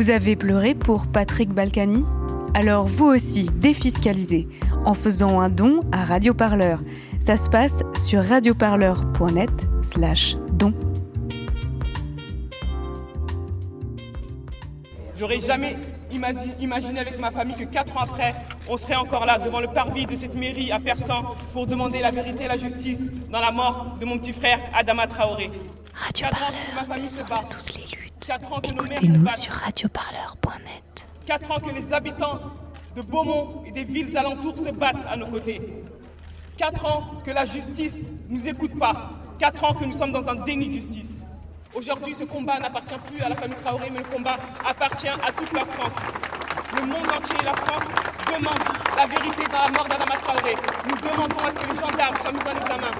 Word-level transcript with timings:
Vous 0.00 0.08
avez 0.08 0.34
pleuré 0.34 0.74
pour 0.74 1.08
Patrick 1.08 1.50
Balkany 1.50 2.06
Alors 2.54 2.86
vous 2.86 3.04
aussi, 3.04 3.50
défiscalisez 3.56 4.48
en 4.86 4.94
faisant 4.94 5.40
un 5.40 5.50
don 5.50 5.82
à 5.92 6.06
Radioparleur. 6.06 6.80
Ça 7.20 7.36
se 7.36 7.50
passe 7.50 7.82
sur 7.98 8.24
radioparleur.net 8.24 9.50
slash 9.82 10.36
don. 10.52 10.72
J'aurais 15.18 15.40
jamais 15.40 15.76
imaginé 16.10 17.00
avec 17.00 17.18
ma 17.18 17.30
famille 17.30 17.56
que 17.56 17.64
quatre 17.64 17.94
ans 17.94 18.04
après, 18.04 18.34
on 18.70 18.78
serait 18.78 18.96
encore 18.96 19.26
là 19.26 19.38
devant 19.38 19.60
le 19.60 19.68
parvis 19.68 20.06
de 20.06 20.14
cette 20.14 20.34
mairie 20.34 20.72
à 20.72 20.80
Persan 20.80 21.36
pour 21.52 21.66
demander 21.66 22.00
la 22.00 22.10
vérité 22.10 22.44
et 22.44 22.48
la 22.48 22.56
justice 22.56 23.00
dans 23.30 23.40
la 23.40 23.50
mort 23.50 23.98
de 24.00 24.06
mon 24.06 24.18
petit 24.18 24.32
frère 24.32 24.60
Adama 24.72 25.06
Traoré. 25.06 25.50
Radio 25.92 26.26
Parleur, 26.30 26.98
le 26.98 27.04
son 27.04 27.26
de 27.26 27.48
toutes 27.50 27.74
les 27.74 27.74
luttes. 27.74 27.79
Écoutez-nous 28.32 29.28
sur 29.30 29.52
radioparleur.net. 29.52 31.06
Quatre 31.26 31.50
ans 31.50 31.58
que 31.58 31.74
les 31.74 31.92
habitants 31.92 32.38
de 32.94 33.02
Beaumont 33.02 33.64
et 33.66 33.72
des 33.72 33.82
villes 33.82 34.16
alentours 34.16 34.56
se 34.56 34.70
battent 34.70 35.04
à 35.10 35.16
nos 35.16 35.26
côtés. 35.26 35.60
Quatre 36.56 36.84
ans 36.86 37.20
que 37.26 37.32
la 37.32 37.44
justice 37.44 37.96
ne 38.28 38.38
nous 38.38 38.46
écoute 38.46 38.78
pas. 38.78 39.10
Quatre 39.40 39.64
ans 39.64 39.74
que 39.74 39.84
nous 39.84 39.90
sommes 39.92 40.12
dans 40.12 40.28
un 40.28 40.36
déni 40.36 40.68
de 40.68 40.74
justice. 40.74 41.24
Aujourd'hui, 41.74 42.14
ce 42.14 42.22
combat 42.22 42.60
n'appartient 42.60 42.98
plus 43.10 43.20
à 43.20 43.30
la 43.30 43.34
famille 43.34 43.56
Traoré, 43.64 43.90
mais 43.90 43.98
le 43.98 44.04
combat 44.04 44.36
appartient 44.64 45.08
à 45.08 45.32
toute 45.36 45.52
la 45.52 45.64
France. 45.64 45.94
Le 46.76 46.86
monde 46.86 47.06
entier, 47.06 47.36
la 47.44 47.54
France, 47.54 47.82
demande 48.28 48.62
la 48.96 49.06
vérité 49.06 49.42
dans 49.50 49.64
la 49.64 49.70
mort 49.72 49.88
d'Adama 49.88 50.16
Traoré. 50.18 50.54
Nous 50.88 50.96
demandons 51.10 51.38
à 51.44 51.50
ce 51.50 51.54
que 51.56 51.68
les 51.68 51.80
gendarmes 51.80 52.16
soient 52.22 52.32
mis 52.32 52.38
en 52.38 52.56
examen. 52.62 52.90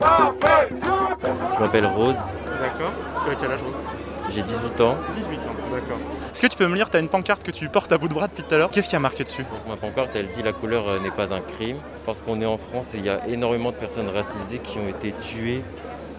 Je 0.00 1.60
m'appelle 1.60 1.86
Rose. 1.86 2.16
D'accord. 2.58 2.92
Tu 3.22 3.30
as 3.30 3.34
quel 3.34 3.52
âge 3.52 3.60
Rose? 3.62 3.74
J'ai 4.30 4.42
18 4.42 4.80
ans. 4.80 4.96
18 5.14 5.36
ans, 5.38 5.54
d'accord. 5.72 5.98
Est-ce 6.32 6.40
que 6.40 6.46
tu 6.46 6.56
peux 6.56 6.66
me 6.66 6.74
lire 6.74 6.88
Tu 6.88 6.96
as 6.96 7.00
une 7.00 7.08
pancarte 7.08 7.42
que 7.42 7.50
tu 7.50 7.68
portes 7.68 7.92
à 7.92 7.98
bout 7.98 8.08
de 8.08 8.14
bras 8.14 8.28
depuis 8.28 8.42
tout 8.42 8.54
à 8.54 8.58
l'heure? 8.58 8.70
Qu'est-ce 8.70 8.88
qui 8.88 8.96
a 8.96 9.00
marqué 9.00 9.24
dessus? 9.24 9.42
Donc, 9.42 9.66
ma 9.68 9.76
pancarte, 9.76 10.10
elle 10.14 10.28
dit 10.28 10.42
la 10.42 10.52
couleur 10.52 10.88
euh, 10.88 10.98
n'est 11.00 11.10
pas 11.10 11.34
un 11.34 11.40
crime. 11.40 11.76
Parce 12.06 12.22
qu'on 12.22 12.40
est 12.40 12.46
en 12.46 12.56
France 12.56 12.86
et 12.94 12.98
il 12.98 13.04
y 13.04 13.10
a 13.10 13.26
énormément 13.28 13.70
de 13.70 13.76
personnes 13.76 14.08
racisées 14.08 14.58
qui 14.58 14.78
ont 14.78 14.88
été 14.88 15.12
tuées, 15.20 15.62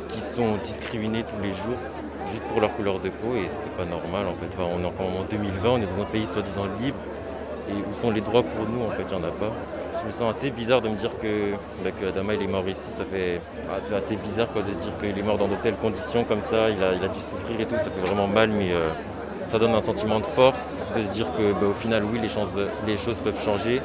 qui 0.09 0.22
sont 0.22 0.58
discriminées 0.64 1.23
tous 1.23 1.42
les 1.42 1.52
jours 1.52 1.80
juste 2.27 2.44
pour 2.44 2.61
leur 2.61 2.75
couleur 2.75 3.00
de 3.00 3.09
peau 3.09 3.36
et 3.36 3.48
c'était 3.48 3.75
pas 3.75 3.86
normal 3.86 4.27
en 4.27 4.36
fait. 4.36 4.48
Enfin, 4.53 4.70
on 4.72 4.83
est 4.83 4.86
encore 4.86 5.08
en 5.08 5.23
2020, 5.30 5.70
on 5.70 5.77
est 5.77 5.88
dans 5.88 6.02
un 6.02 6.05
pays 6.05 6.27
soi-disant 6.27 6.66
libre 6.80 6.98
et 7.72 7.89
où 7.89 7.94
sont 7.94 8.11
les 8.11 8.22
droits 8.22 8.44
pour 8.44 8.67
nous 8.67 8.83
en 8.86 8.91
fait, 8.91 9.03
il 9.09 9.17
n'y 9.17 9.23
en 9.23 9.27
a 9.27 9.31
pas. 9.31 9.52
Je 10.00 10.05
me 10.05 10.11
sens 10.11 10.36
assez 10.36 10.52
bizarre 10.52 10.81
de 10.81 10.89
me 10.89 10.95
dire 10.95 11.11
que, 11.22 11.52
bah, 11.83 11.91
que 11.91 12.05
Adama 12.05 12.33
il 12.36 12.44
est 12.44 12.47
mort 12.47 12.67
ici, 12.67 12.91
ça 12.91 13.03
fait 13.05 13.41
ah, 13.69 13.80
c'est 13.88 13.95
assez 13.95 14.16
bizarre 14.16 14.52
quoi, 14.52 14.61
de 14.61 14.72
se 14.72 14.77
dire 14.77 14.97
qu'il 15.00 15.17
est 15.17 15.23
mort 15.23 15.38
dans 15.38 15.47
de 15.47 15.55
telles 15.55 15.77
conditions 15.77 16.23
comme 16.23 16.42
ça, 16.42 16.69
il 16.69 16.83
a, 16.83 16.94
il 16.94 17.03
a 17.03 17.08
dû 17.08 17.19
souffrir 17.19 17.59
et 17.59 17.66
tout, 17.66 17.75
ça 17.75 17.89
fait 17.89 18.02
vraiment 18.02 18.27
mal 18.27 18.49
mais 18.49 18.72
euh, 18.72 18.89
ça 19.45 19.59
donne 19.59 19.73
un 19.73 19.81
sentiment 19.81 20.19
de 20.19 20.25
force, 20.25 20.77
de 20.95 21.03
se 21.03 21.11
dire 21.11 21.27
que 21.38 21.53
bah, 21.53 21.67
au 21.69 21.73
final 21.73 22.03
oui 22.05 22.19
les, 22.19 22.30
chances, 22.30 22.58
les 22.86 22.97
choses 22.97 23.19
peuvent 23.19 23.42
changer 23.44 23.81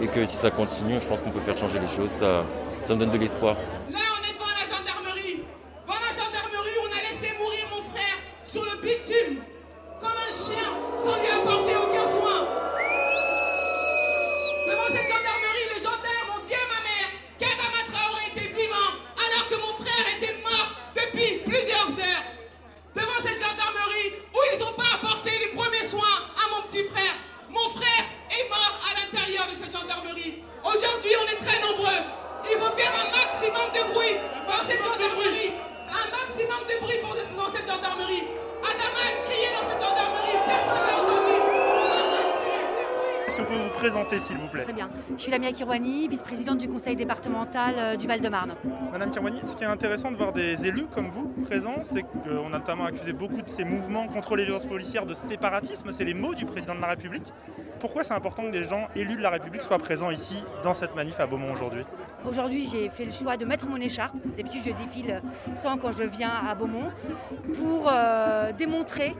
et 0.00 0.06
que 0.06 0.24
si 0.26 0.36
ça 0.36 0.50
continue 0.50 1.00
je 1.00 1.06
pense 1.06 1.22
qu'on 1.22 1.30
peut 1.30 1.40
faire 1.40 1.58
changer 1.58 1.78
les 1.78 1.88
choses, 1.88 2.10
ça, 2.10 2.44
ça 2.86 2.94
me 2.94 3.00
donne 3.00 3.10
de 3.10 3.18
l'espoir. 3.18 3.56
Là, 3.90 3.98
on 3.98 4.24
est 4.24 4.32
devant 4.32 4.44
la 4.46 4.64
gendarmerie. 4.64 5.42
Devant 5.82 5.98
la 5.98 6.12
gendarmerie, 6.14 6.78
on 6.82 6.90
a 6.92 7.00
laissé 7.02 7.34
mourir 7.36 7.64
mon 7.74 7.82
frère 7.90 8.18
sur 8.44 8.62
le 8.62 8.80
bitume, 8.80 9.42
que 43.36 43.42
vous 43.42 43.48
pouvez 43.48 43.64
vous 43.64 43.74
présenter 43.74 44.20
s'il 44.20 44.36
vous 44.38 44.48
plaît 44.48 44.64
Très 44.64 44.72
bien. 44.72 44.88
Je 45.16 45.22
suis 45.22 45.30
Lamia 45.30 45.52
Kirwani, 45.52 46.08
vice-présidente 46.08 46.58
du 46.58 46.68
conseil 46.68 46.96
départemental 46.96 47.74
euh, 47.78 47.96
du 47.96 48.06
Val-de-Marne. 48.06 48.54
Madame 48.92 49.10
Kirwani, 49.10 49.40
ce 49.46 49.56
qui 49.56 49.64
est 49.64 49.66
intéressant 49.66 50.10
de 50.10 50.16
voir 50.16 50.32
des 50.32 50.64
élus 50.64 50.86
comme 50.94 51.10
vous 51.10 51.28
présents, 51.44 51.82
c'est 51.92 52.02
qu'on 52.02 52.52
a 52.52 52.58
notamment 52.58 52.86
accusé 52.86 53.12
beaucoup 53.12 53.42
de 53.42 53.50
ces 53.50 53.64
mouvements 53.64 54.06
contre 54.08 54.36
les 54.36 54.44
violences 54.44 54.66
policières 54.66 55.06
de 55.06 55.14
séparatisme, 55.14 55.90
c'est 55.96 56.04
les 56.04 56.14
mots 56.14 56.34
du 56.34 56.46
président 56.46 56.74
de 56.74 56.80
la 56.80 56.88
République. 56.88 57.32
Pourquoi 57.80 58.04
c'est 58.04 58.14
important 58.14 58.44
que 58.44 58.50
des 58.50 58.64
gens 58.64 58.88
élus 58.96 59.16
de 59.16 59.22
la 59.22 59.30
République 59.30 59.62
soient 59.62 59.78
présents 59.78 60.10
ici 60.10 60.42
dans 60.62 60.72
cette 60.72 60.94
manif 60.94 61.20
à 61.20 61.26
Beaumont 61.26 61.52
aujourd'hui? 61.52 61.84
Aujourd'hui, 62.28 62.68
j'ai 62.68 62.88
fait 62.88 63.04
le 63.04 63.12
choix 63.12 63.36
de 63.36 63.44
mettre 63.44 63.68
mon 63.68 63.76
écharpe. 63.76 64.16
D'habitude, 64.36 64.62
je 64.64 64.70
défile 64.70 65.22
sans 65.54 65.78
quand 65.78 65.92
je 65.92 66.02
viens 66.02 66.30
à 66.30 66.56
Beaumont 66.56 66.90
pour 67.54 67.88
euh, 67.88 68.50
démontrer 68.52 69.14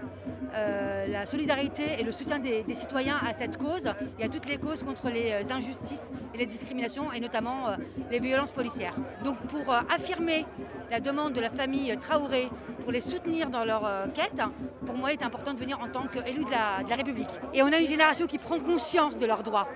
euh, 0.54 1.06
la 1.06 1.24
solidarité 1.24 1.84
et 2.00 2.02
le 2.02 2.10
soutien 2.10 2.40
des, 2.40 2.64
citoyens 2.74 3.16
à 3.24 3.32
cette 3.32 3.58
cause 3.58 3.84
et 4.18 4.24
à 4.24 4.28
toutes 4.28 4.48
les 4.48 4.58
causes 4.58 4.82
contre 4.82 5.08
les 5.08 5.30
euh, 5.30 5.54
injustices 5.54 6.10
et 6.34 6.38
les 6.38 6.46
discriminations 6.46 7.12
et 7.12 7.20
notamment 7.20 7.76
les 8.10 8.18
violences 8.18 8.50
policières. 8.50 8.96
Donc 9.22 9.38
pour 9.46 9.72
affirmer 9.72 10.44
la 10.90 10.98
demande 10.98 11.32
de 11.32 11.40
la 11.40 11.50
famille 11.50 11.96
Traoré 11.98 12.48
pour 12.82 12.90
les 12.90 13.00
soutenir 13.00 13.50
dans 13.50 13.64
leur 13.64 13.88
quête, 14.14 14.42
pour 14.84 14.96
moi, 14.96 15.12
il 15.12 15.20
est 15.20 15.24
important 15.24 15.54
de 15.54 15.58
venir 15.58 15.78
en 15.80 15.88
tant 15.88 16.06
qu'élu 16.06 16.44
de 16.44 16.50
la 16.50 16.96
République. 16.96 17.30
Et 17.54 17.62
on 17.62 17.72
a 17.72 17.78
une 17.78 17.86
génération 17.86 18.26
qui 18.26 18.38
prend 18.38 18.58
conscience 18.58 19.18
de 19.18 19.26
leurs 19.26 19.42
droits. 19.42 19.68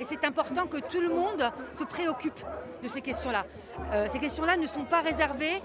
Et 0.00 0.04
c'est 0.04 0.24
important 0.24 0.66
que 0.66 0.78
tout 0.78 1.00
le 1.00 1.08
monde 1.08 1.50
se 1.78 1.84
préoccupe 1.84 2.38
de 2.84 2.88
ces 2.88 3.00
questions-là. 3.00 3.46
Euh, 3.92 4.06
ces 4.12 4.18
questions-là 4.18 4.56
ne 4.56 4.66
sont 4.66 4.84
pas 4.84 5.00
réservées 5.00 5.62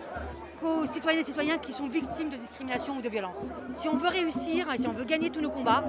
qu'aux 0.59 0.85
citoyennes 0.85 1.21
et 1.21 1.25
citoyens 1.25 1.57
qui 1.57 1.73
sont 1.73 1.87
victimes 1.87 2.29
de 2.29 2.37
discrimination 2.37 2.97
ou 2.97 3.01
de 3.01 3.09
violence. 3.09 3.39
Si 3.73 3.87
on 3.87 3.97
veut 3.97 4.09
réussir, 4.09 4.71
et 4.73 4.77
si 4.77 4.87
on 4.87 4.93
veut 4.93 5.05
gagner 5.05 5.29
tous 5.29 5.41
nos 5.41 5.51
combats, 5.51 5.83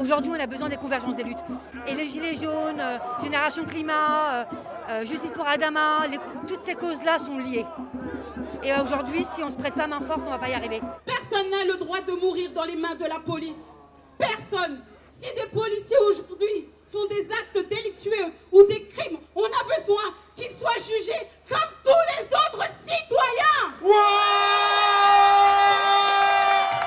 aujourd'hui 0.00 0.30
on 0.34 0.40
a 0.40 0.46
besoin 0.46 0.68
des 0.68 0.76
convergences 0.76 1.16
des 1.16 1.24
luttes. 1.24 1.44
Et 1.86 1.94
les 1.94 2.06
Gilets 2.06 2.36
jaunes, 2.36 2.80
euh, 2.80 2.98
Génération 3.22 3.64
Climat, 3.64 4.46
euh, 4.88 5.04
Justice 5.04 5.30
pour 5.32 5.46
Adama, 5.46 6.06
toutes 6.46 6.64
ces 6.64 6.74
causes-là 6.74 7.18
sont 7.18 7.38
liées. 7.38 7.66
Et 8.62 8.72
aujourd'hui, 8.80 9.26
si 9.34 9.42
on 9.42 9.46
ne 9.46 9.50
se 9.52 9.56
prête 9.56 9.74
pas 9.74 9.86
main 9.86 10.00
forte, 10.00 10.20
on 10.22 10.26
ne 10.26 10.30
va 10.30 10.38
pas 10.38 10.48
y 10.48 10.54
arriver. 10.54 10.80
Personne 11.04 11.50
n'a 11.50 11.64
le 11.64 11.76
droit 11.76 12.00
de 12.00 12.12
mourir 12.12 12.50
dans 12.52 12.64
les 12.64 12.76
mains 12.76 12.94
de 12.94 13.04
la 13.04 13.18
police. 13.20 13.74
Personne. 14.18 14.80
Si 15.20 15.34
des 15.34 15.48
policiers 15.52 15.96
aujourd'hui 16.10 16.68
font 16.92 17.06
des 17.08 17.28
actes 17.30 17.68
délictueux 17.68 18.32
ou 18.52 18.62
des 18.64 18.82
crimes, 18.84 19.18
on 19.34 19.44
a 19.44 19.78
besoin 19.78 20.02
qu'ils 20.36 20.54
soient 20.58 20.78
jugés 20.86 21.28
comme 21.48 21.70
tous 21.82 22.04
les 22.12 22.24
autres 22.26 22.68
citoyens. 22.86 23.74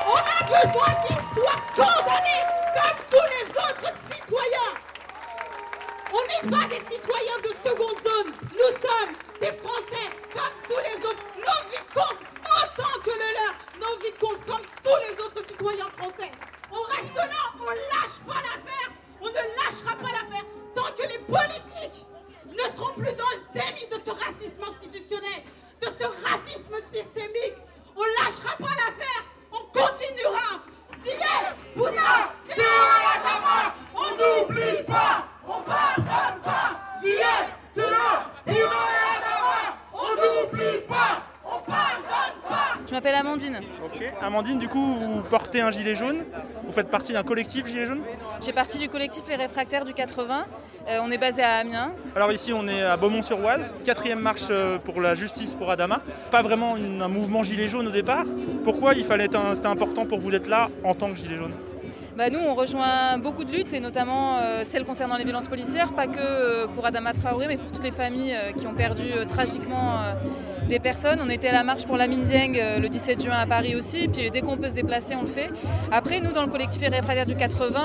On 0.07 0.17
a 0.17 0.43
besoin 0.43 0.91
qu'ils 1.05 1.25
soient 1.33 1.61
condamnés 1.75 2.45
comme 2.75 2.99
tous 3.09 3.27
les 3.33 3.45
autres 3.49 3.93
citoyens. 4.11 4.73
On 6.13 6.23
n'est 6.27 6.49
pas 6.51 6.67
des 6.67 6.81
citoyens 6.93 7.39
de 7.43 7.51
seconde 7.67 7.99
zone. 8.03 8.33
Nous 8.53 8.71
sommes 8.81 9.13
des 9.41 9.53
Français 9.57 10.07
comme 10.33 10.55
tous 10.67 10.81
les 10.83 10.97
autres. 11.05 11.25
Nos 11.37 11.61
vies 11.69 11.87
comptent 11.93 12.25
autant 12.43 12.95
que 13.03 13.11
le 13.11 13.29
leur. 13.37 13.55
Nos 13.79 13.97
vies 13.99 14.13
comptent 14.19 14.45
comme 14.45 14.65
tous 14.83 14.99
les 15.07 15.23
autres 15.23 15.43
citoyens 15.47 15.89
français. 15.97 16.31
On 16.71 16.81
reste 16.83 17.15
là, 17.15 17.43
on 17.59 17.69
lâche 17.69 18.19
pas 18.27 18.41
l'affaire. 18.43 18.91
On 19.21 19.27
ne 19.27 19.33
lâchera 19.33 19.95
pas 19.95 20.11
l'affaire 20.11 20.45
tant 20.75 20.91
que 20.95 21.03
les 21.07 21.19
politiques 21.19 22.05
ne 22.47 22.75
seront 22.75 22.93
plus 22.93 23.13
dans 23.13 23.29
le 23.29 23.41
déni 23.53 23.87
de 23.87 23.95
ce 24.05 24.11
de 24.91 25.87
ce 25.87 26.03
racisme 26.23 26.77
systémique. 26.91 27.57
On 27.95 28.03
lâchera 28.03 28.55
pas 28.57 28.75
l'affaire. 28.75 29.23
On 29.51 29.63
continuera. 29.77 30.47
Ziyeh, 31.03 31.55
Bouna, 31.75 32.33
Adama, 32.49 33.73
on 33.95 34.09
n'oublie 34.17 34.83
pas, 34.85 35.25
on 35.47 35.61
pardonne 35.61 36.41
pas. 36.43 36.69
Bouna 37.01 38.07
et 38.47 38.61
Adama, 38.61 39.77
on 39.93 40.11
n'oublie 40.15 40.81
pas, 40.87 41.23
on 41.45 41.59
pardonne 41.59 42.39
pas. 42.49 42.77
Je 42.85 42.91
m'appelle 42.93 43.15
Amandine. 43.15 43.61
Ok. 43.83 44.03
Amandine, 44.21 44.57
du 44.57 44.67
coup, 44.67 44.95
vous 44.95 45.21
portez 45.23 45.61
un 45.61 45.71
gilet 45.71 45.95
jaune? 45.95 46.25
Faites 46.79 46.89
partie 46.89 47.11
d'un 47.11 47.23
collectif 47.23 47.65
gilet 47.65 47.87
jaune 47.87 47.99
J'ai 48.45 48.53
partie 48.53 48.77
du 48.77 48.87
collectif 48.87 49.23
Les 49.27 49.35
Réfractaires 49.35 49.83
du 49.83 49.93
80. 49.93 50.45
Euh, 50.87 50.99
on 51.03 51.11
est 51.11 51.17
basé 51.17 51.41
à 51.43 51.55
Amiens. 51.57 51.91
Alors 52.15 52.31
ici, 52.31 52.53
on 52.53 52.67
est 52.69 52.81
à 52.81 52.95
Beaumont-sur-Oise, 52.95 53.75
quatrième 53.83 54.19
marche 54.21 54.43
euh, 54.49 54.77
pour 54.79 55.01
la 55.01 55.13
justice 55.13 55.53
pour 55.53 55.69
Adama. 55.69 56.01
Pas 56.31 56.41
vraiment 56.41 56.77
une- 56.77 57.01
un 57.01 57.09
mouvement 57.09 57.43
gilet 57.43 57.67
jaune 57.67 57.87
au 57.87 57.91
départ. 57.91 58.23
Pourquoi 58.63 58.93
il 58.93 59.03
fallait 59.03 59.27
c'était 59.55 59.67
important 59.67 60.05
pour 60.05 60.19
vous 60.19 60.31
d'être 60.31 60.47
là 60.47 60.69
en 60.85 60.95
tant 60.95 61.09
que 61.11 61.17
gilet 61.17 61.35
jaune 61.35 61.51
bah, 62.19 62.29
Nous, 62.29 62.39
on 62.39 62.53
rejoint 62.53 63.17
beaucoup 63.17 63.45
de 63.45 63.51
luttes, 63.53 63.73
et 63.73 63.79
notamment 63.79 64.39
euh, 64.39 64.63
celles 64.65 64.83
concernant 64.83 65.15
les 65.15 65.23
violences 65.23 65.47
policières, 65.47 65.93
pas 65.93 66.05
que 66.05 66.19
euh, 66.19 66.67
pour 66.67 66.85
Adama 66.85 67.13
Traoré, 67.13 67.47
mais 67.47 67.55
pour 67.55 67.71
toutes 67.71 67.85
les 67.85 67.91
familles 67.91 68.33
euh, 68.35 68.51
qui 68.51 68.67
ont 68.67 68.73
perdu 68.73 69.03
tragiquement 69.29 69.99
des 70.67 70.79
personnes. 70.79 71.19
On 71.25 71.29
était 71.29 71.47
à 71.47 71.53
la 71.53 71.63
marche 71.63 71.85
pour 71.85 71.95
la 71.95 72.09
Mindieng 72.09 72.59
le 72.77 72.89
17 72.89 73.23
juin 73.23 73.37
à 73.37 73.45
Paris 73.45 73.73
aussi, 73.73 74.09
puis 74.09 74.29
dès 74.31 74.41
qu'on 74.41 74.57
peut 74.57 74.67
se 74.67 74.73
déplacer, 74.73 75.15
on 75.15 75.21
le 75.21 75.27
fait. 75.27 75.49
Après, 75.91 76.19
nous, 76.19 76.33
dans 76.33 76.43
le 76.43 76.51
collectif 76.51 76.81
réfractaire 76.81 77.25
du 77.25 77.35
80, 77.35 77.79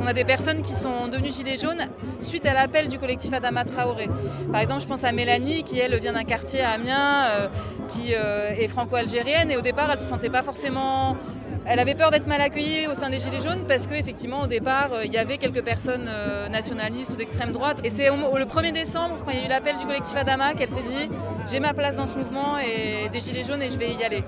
on 0.00 0.06
a 0.06 0.12
des 0.14 0.24
personnes 0.24 0.62
qui 0.62 0.74
sont 0.74 1.08
devenues 1.08 1.30
gilets 1.30 1.58
jaunes 1.58 1.88
suite 2.20 2.46
à 2.46 2.54
l'appel 2.54 2.88
du 2.88 2.98
collectif 2.98 3.32
Adama 3.34 3.64
Traoré. 3.64 4.08
Par 4.50 4.62
exemple, 4.62 4.80
je 4.80 4.86
pense 4.86 5.04
à 5.04 5.12
Mélanie, 5.12 5.62
qui 5.62 5.78
elle 5.78 5.96
vient 6.00 6.14
d'un 6.14 6.24
quartier 6.24 6.62
à 6.62 6.70
Amiens, 6.70 7.50
qui 7.88 8.12
est 8.12 8.68
franco-algérienne, 8.68 9.50
et 9.50 9.56
au 9.56 9.62
départ, 9.62 9.90
elle 9.90 9.98
ne 9.98 10.02
se 10.02 10.08
sentait 10.08 10.30
pas 10.30 10.42
forcément 10.42 11.16
elle 11.68 11.80
avait 11.80 11.94
peur 11.94 12.10
d'être 12.10 12.26
mal 12.26 12.40
accueillie 12.40 12.86
au 12.86 12.94
sein 12.94 13.10
des 13.10 13.18
Gilets 13.18 13.40
jaunes 13.40 13.64
parce 13.68 13.86
qu'effectivement, 13.86 14.40
au 14.40 14.46
départ, 14.46 14.92
euh, 14.94 15.04
il 15.04 15.12
y 15.12 15.18
avait 15.18 15.36
quelques 15.36 15.62
personnes 15.62 16.06
euh, 16.08 16.48
nationalistes 16.48 17.12
ou 17.12 17.16
d'extrême 17.16 17.52
droite. 17.52 17.80
Et 17.84 17.90
c'est 17.90 18.08
le 18.08 18.44
1er 18.44 18.72
décembre, 18.72 19.18
quand 19.24 19.32
il 19.32 19.40
y 19.40 19.42
a 19.42 19.44
eu 19.44 19.48
l'appel 19.48 19.76
du 19.76 19.84
collectif 19.84 20.16
Adama, 20.16 20.54
qu'elle 20.54 20.70
s'est 20.70 20.82
dit 20.82 21.10
j'ai 21.50 21.60
ma 21.60 21.74
place 21.74 21.96
dans 21.96 22.06
ce 22.06 22.16
mouvement 22.16 22.58
et 22.58 23.08
des 23.08 23.20
Gilets 23.20 23.44
jaunes 23.44 23.62
et 23.62 23.70
je 23.70 23.78
vais 23.78 23.92
y 23.92 24.04
aller. 24.04 24.24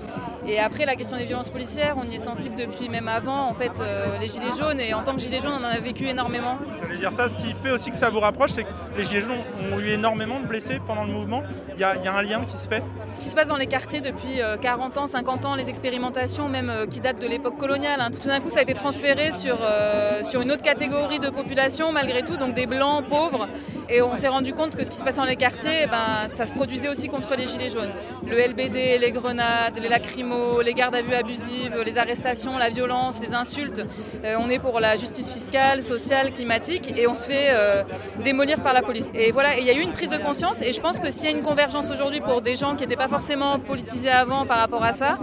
Et 0.47 0.59
après, 0.59 0.85
la 0.85 0.95
question 0.95 1.17
des 1.17 1.25
violences 1.25 1.49
policières, 1.49 1.95
on 1.99 2.09
y 2.09 2.15
est 2.15 2.19
sensible 2.19 2.55
depuis 2.55 2.89
même 2.89 3.07
avant, 3.07 3.47
en 3.47 3.53
fait, 3.53 3.71
euh, 3.79 4.17
les 4.19 4.27
Gilets 4.27 4.57
jaunes. 4.57 4.79
Et 4.79 4.93
en 4.93 5.03
tant 5.03 5.13
que 5.13 5.19
Gilets 5.19 5.39
jaunes, 5.39 5.53
on 5.61 5.63
en 5.63 5.69
a 5.69 5.79
vécu 5.79 6.07
énormément. 6.07 6.57
J'allais 6.81 6.97
dire 6.97 7.11
ça, 7.13 7.29
ce 7.29 7.37
qui 7.37 7.53
fait 7.63 7.71
aussi 7.71 7.91
que 7.91 7.97
ça 7.97 8.09
vous 8.09 8.19
rapproche, 8.19 8.51
c'est 8.51 8.63
que 8.63 8.69
les 8.97 9.05
Gilets 9.05 9.21
jaunes 9.21 9.43
ont 9.71 9.79
eu 9.79 9.89
énormément 9.89 10.39
de 10.39 10.47
blessés 10.47 10.79
pendant 10.85 11.03
le 11.03 11.11
mouvement. 11.11 11.43
Il 11.75 11.79
y, 11.79 11.83
a, 11.83 12.13
un 12.13 12.21
lien 12.21 12.43
qui 12.45 12.57
se 12.57 12.67
fait 12.67 12.83
Ce 13.11 13.19
qui 13.19 13.29
se 13.29 13.35
passe 13.35 13.47
dans 13.47 13.57
les 13.57 13.65
quartiers 13.65 14.01
depuis 14.01 14.39
40 14.61 14.97
ans, 14.97 15.07
50 15.07 15.45
ans, 15.45 15.55
les 15.55 15.69
expérimentations, 15.69 16.47
même 16.47 16.85
qui 16.89 16.99
datent 16.99 17.19
de 17.19 17.27
l'époque 17.27 17.57
coloniale. 17.57 18.01
Hein. 18.01 18.09
Tout 18.11 18.27
d'un 18.27 18.39
coup, 18.39 18.49
ça 18.49 18.59
a 18.59 18.61
été 18.61 18.73
transféré 18.73 19.31
sur, 19.31 19.57
euh, 19.61 20.23
sur 20.23 20.41
une 20.41 20.51
autre 20.51 20.61
catégorie 20.61 21.19
de 21.19 21.29
population, 21.29 21.91
malgré 21.91 22.23
tout, 22.23 22.37
donc 22.37 22.53
des 22.53 22.67
blancs 22.67 23.05
pauvres. 23.07 23.47
Et 23.89 24.01
on 24.01 24.15
s'est 24.15 24.27
rendu 24.27 24.53
compte 24.53 24.75
que 24.75 24.83
ce 24.83 24.89
qui 24.89 24.97
se 24.97 25.03
passait 25.03 25.17
dans 25.17 25.25
les 25.25 25.35
quartiers, 25.35 25.83
eh 25.83 25.87
ben, 25.87 26.27
ça 26.29 26.45
se 26.45 26.53
produisait 26.53 26.89
aussi 26.89 27.07
contre 27.11 27.35
les 27.35 27.47
gilets 27.47 27.69
jaunes. 27.69 27.91
Le 28.25 28.37
LBD, 28.37 28.97
les 28.99 29.11
grenades, 29.11 29.77
les 29.77 29.89
lacrymos, 29.89 30.61
les 30.61 30.73
gardes 30.73 30.95
à 30.95 31.01
vue 31.01 31.13
abusives, 31.13 31.75
les 31.85 31.97
arrestations, 31.97 32.57
la 32.57 32.69
violence, 32.69 33.19
les 33.21 33.33
insultes. 33.33 33.85
Euh, 34.23 34.35
on 34.39 34.49
est 34.49 34.59
pour 34.59 34.79
la 34.79 34.95
justice 34.95 35.29
fiscale, 35.29 35.83
sociale, 35.83 36.31
climatique, 36.31 36.93
et 36.97 37.07
on 37.07 37.13
se 37.13 37.27
fait 37.27 37.49
euh, 37.51 37.83
démolir 38.23 38.63
par 38.63 38.73
la 38.73 38.81
police. 38.81 39.07
Et 39.13 39.31
voilà, 39.31 39.59
il 39.59 39.65
y 39.65 39.69
a 39.69 39.73
eu 39.73 39.81
une 39.81 39.93
prise 39.93 40.09
de 40.09 40.17
conscience, 40.17 40.61
et 40.61 40.71
je 40.73 40.81
pense 40.81 40.99
que 40.99 41.11
s'il 41.11 41.25
y 41.25 41.27
a 41.27 41.31
une 41.31 41.43
convergence 41.43 41.91
aujourd'hui 41.91 42.21
pour 42.21 42.41
des 42.41 42.55
gens 42.55 42.75
qui 42.75 42.83
n'étaient 42.83 42.95
pas 42.95 43.09
forcément 43.09 43.59
politisés 43.59 44.09
avant 44.09 44.45
par 44.45 44.57
rapport 44.57 44.83
à 44.83 44.93
ça, 44.93 45.19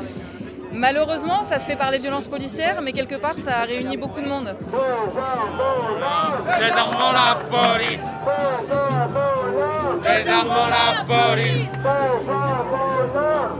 Malheureusement, 0.72 1.44
ça 1.44 1.58
se 1.58 1.64
fait 1.64 1.76
par 1.76 1.90
les 1.90 1.98
violences 1.98 2.28
policières, 2.28 2.82
mais 2.82 2.92
quelque 2.92 3.14
part, 3.14 3.38
ça 3.38 3.58
a 3.58 3.64
réuni 3.64 3.96
beaucoup 3.96 4.20
de 4.20 4.28
monde. 4.28 4.54
Désarmons 6.58 7.12
la 7.12 7.38
police 7.48 8.00
Désarmons 10.02 10.66
la 10.68 11.04
police 11.04 11.68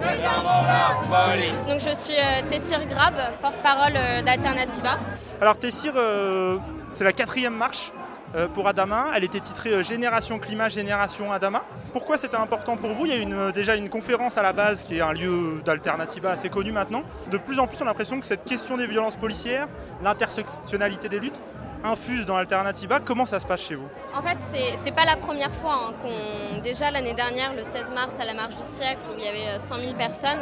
Désarmons 0.01 0.65
la 0.67 1.31
police 1.31 1.67
Donc 1.69 1.81
je 1.81 1.95
suis 1.95 2.15
euh, 2.15 2.49
Tessir 2.49 2.87
Grab, 2.87 3.15
porte-parole 3.41 3.95
euh, 3.97 4.23
d'Alternativa. 4.23 4.99
Alors 5.41 5.57
Tessir, 5.59 5.93
euh, 5.97 6.59
c'est 6.93 7.05
la 7.05 7.13
quatrième 7.13 7.55
marche 7.55 7.93
pour 8.55 8.69
Adama. 8.69 9.07
Elle 9.15 9.25
était 9.25 9.41
titrée 9.41 9.73
euh, 9.73 9.83
Génération 9.83 10.39
Climat, 10.39 10.69
Génération 10.69 11.33
Adama. 11.33 11.65
Pourquoi 11.93 12.19
c'était 12.19 12.37
important 12.37 12.77
pour 12.77 12.91
vous? 12.93 13.07
Il 13.07 13.13
y 13.13 13.33
a 13.33 13.37
euh, 13.37 13.53
déjà 13.53 13.77
une 13.77 13.89
conférence 13.89 14.37
à 14.37 14.43
la 14.43 14.53
base 14.53 14.83
qui 14.83 14.99
est 14.99 15.01
un 15.01 15.13
lieu 15.13 15.63
d'alternativa 15.65 16.31
assez 16.31 16.51
connu 16.51 16.71
maintenant. 16.73 17.03
De 17.31 17.39
plus 17.39 17.59
en 17.59 17.67
plus, 17.67 17.79
on 17.81 17.83
a 17.83 17.87
l'impression 17.87 18.21
que 18.21 18.27
cette 18.27 18.45
question 18.45 18.77
des 18.77 18.87
violences 18.87 19.17
policières, 19.17 19.69
l'intersectionnalité 20.03 21.09
des 21.09 21.21
luttes, 21.21 21.41
infuse 21.85 22.27
dans 22.27 22.37
Alternativa. 22.37 23.01
Comment 23.01 23.27
ça 23.27 23.41
se 23.41 23.47
passe 23.47 23.63
chez 23.63 23.75
vous 23.75 23.89
En 24.15 24.23
fait, 24.23 24.39
c'est 24.83 24.95
pas 24.95 25.05
la 25.05 25.17
première 25.17 25.53
fois 25.53 25.89
hein, 25.89 25.93
qu'on. 26.03 26.61
Déjà 26.63 26.91
l'année 26.91 27.15
dernière, 27.15 27.55
le 27.55 27.63
16 27.63 27.73
mars, 27.95 28.15
à 28.19 28.25
la 28.25 28.35
marche 28.35 28.57
du 28.57 28.65
siècle, 28.65 29.01
où 29.11 29.19
il 29.19 29.25
y 29.25 29.29
avait 29.29 29.59
100 29.59 29.79
000 29.79 29.95
personnes, 29.95 30.41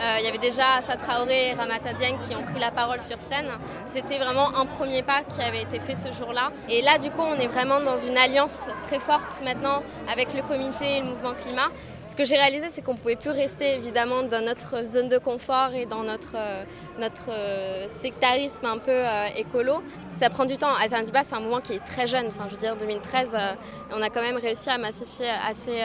euh, 0.00 0.16
il 0.18 0.24
y 0.24 0.28
avait 0.28 0.38
déjà 0.38 0.76
Assa 0.78 0.96
Traoré 0.96 1.48
et 1.48 1.52
Ramata 1.52 1.92
Dieng 1.92 2.16
qui 2.26 2.34
ont 2.34 2.42
pris 2.42 2.58
la 2.58 2.70
parole 2.70 3.02
sur 3.02 3.18
scène. 3.18 3.50
C'était 3.86 4.18
vraiment 4.18 4.56
un 4.56 4.64
premier 4.64 5.02
pas 5.02 5.22
qui 5.24 5.42
avait 5.42 5.60
été 5.60 5.78
fait 5.78 5.94
ce 5.94 6.10
jour-là. 6.10 6.52
Et 6.70 6.80
là, 6.80 6.96
du 6.96 7.10
coup, 7.10 7.20
on 7.20 7.34
est 7.34 7.48
vraiment 7.48 7.80
dans 7.80 7.98
une 7.98 8.16
alliance 8.16 8.66
très 8.86 8.98
forte 8.98 9.42
maintenant 9.44 9.82
avec 10.10 10.32
le 10.32 10.40
comité 10.40 10.96
et 10.96 11.00
le 11.00 11.06
mouvement 11.06 11.34
climat. 11.34 11.68
Ce 12.06 12.16
que 12.16 12.24
j'ai 12.24 12.36
réalisé, 12.36 12.68
c'est 12.70 12.82
qu'on 12.82 12.94
ne 12.94 12.98
pouvait 12.98 13.14
plus 13.14 13.30
rester 13.30 13.74
évidemment 13.74 14.22
dans 14.22 14.42
notre 14.44 14.84
zone 14.84 15.08
de 15.08 15.18
confort 15.18 15.74
et 15.74 15.84
dans 15.84 16.02
notre, 16.02 16.34
euh, 16.34 16.64
notre 16.98 17.30
euh, 17.30 17.86
sectarisme 18.00 18.64
un 18.64 18.78
peu 18.78 19.02
écolo. 19.36 19.82
Ça 20.16 20.30
prend 20.30 20.46
du 20.46 20.56
temps. 20.56 20.69
Alternativa, 20.74 21.24
c'est 21.24 21.34
un 21.34 21.40
mouvement 21.40 21.60
qui 21.60 21.74
est 21.74 21.84
très 21.84 22.06
jeune. 22.06 22.26
Enfin, 22.26 22.44
je 22.48 22.54
veux 22.54 22.60
dire, 22.60 22.76
2013, 22.76 23.36
on 23.92 24.02
a 24.02 24.10
quand 24.10 24.22
même 24.22 24.36
réussi 24.36 24.70
à 24.70 24.78
massifier 24.78 25.30
assez 25.30 25.82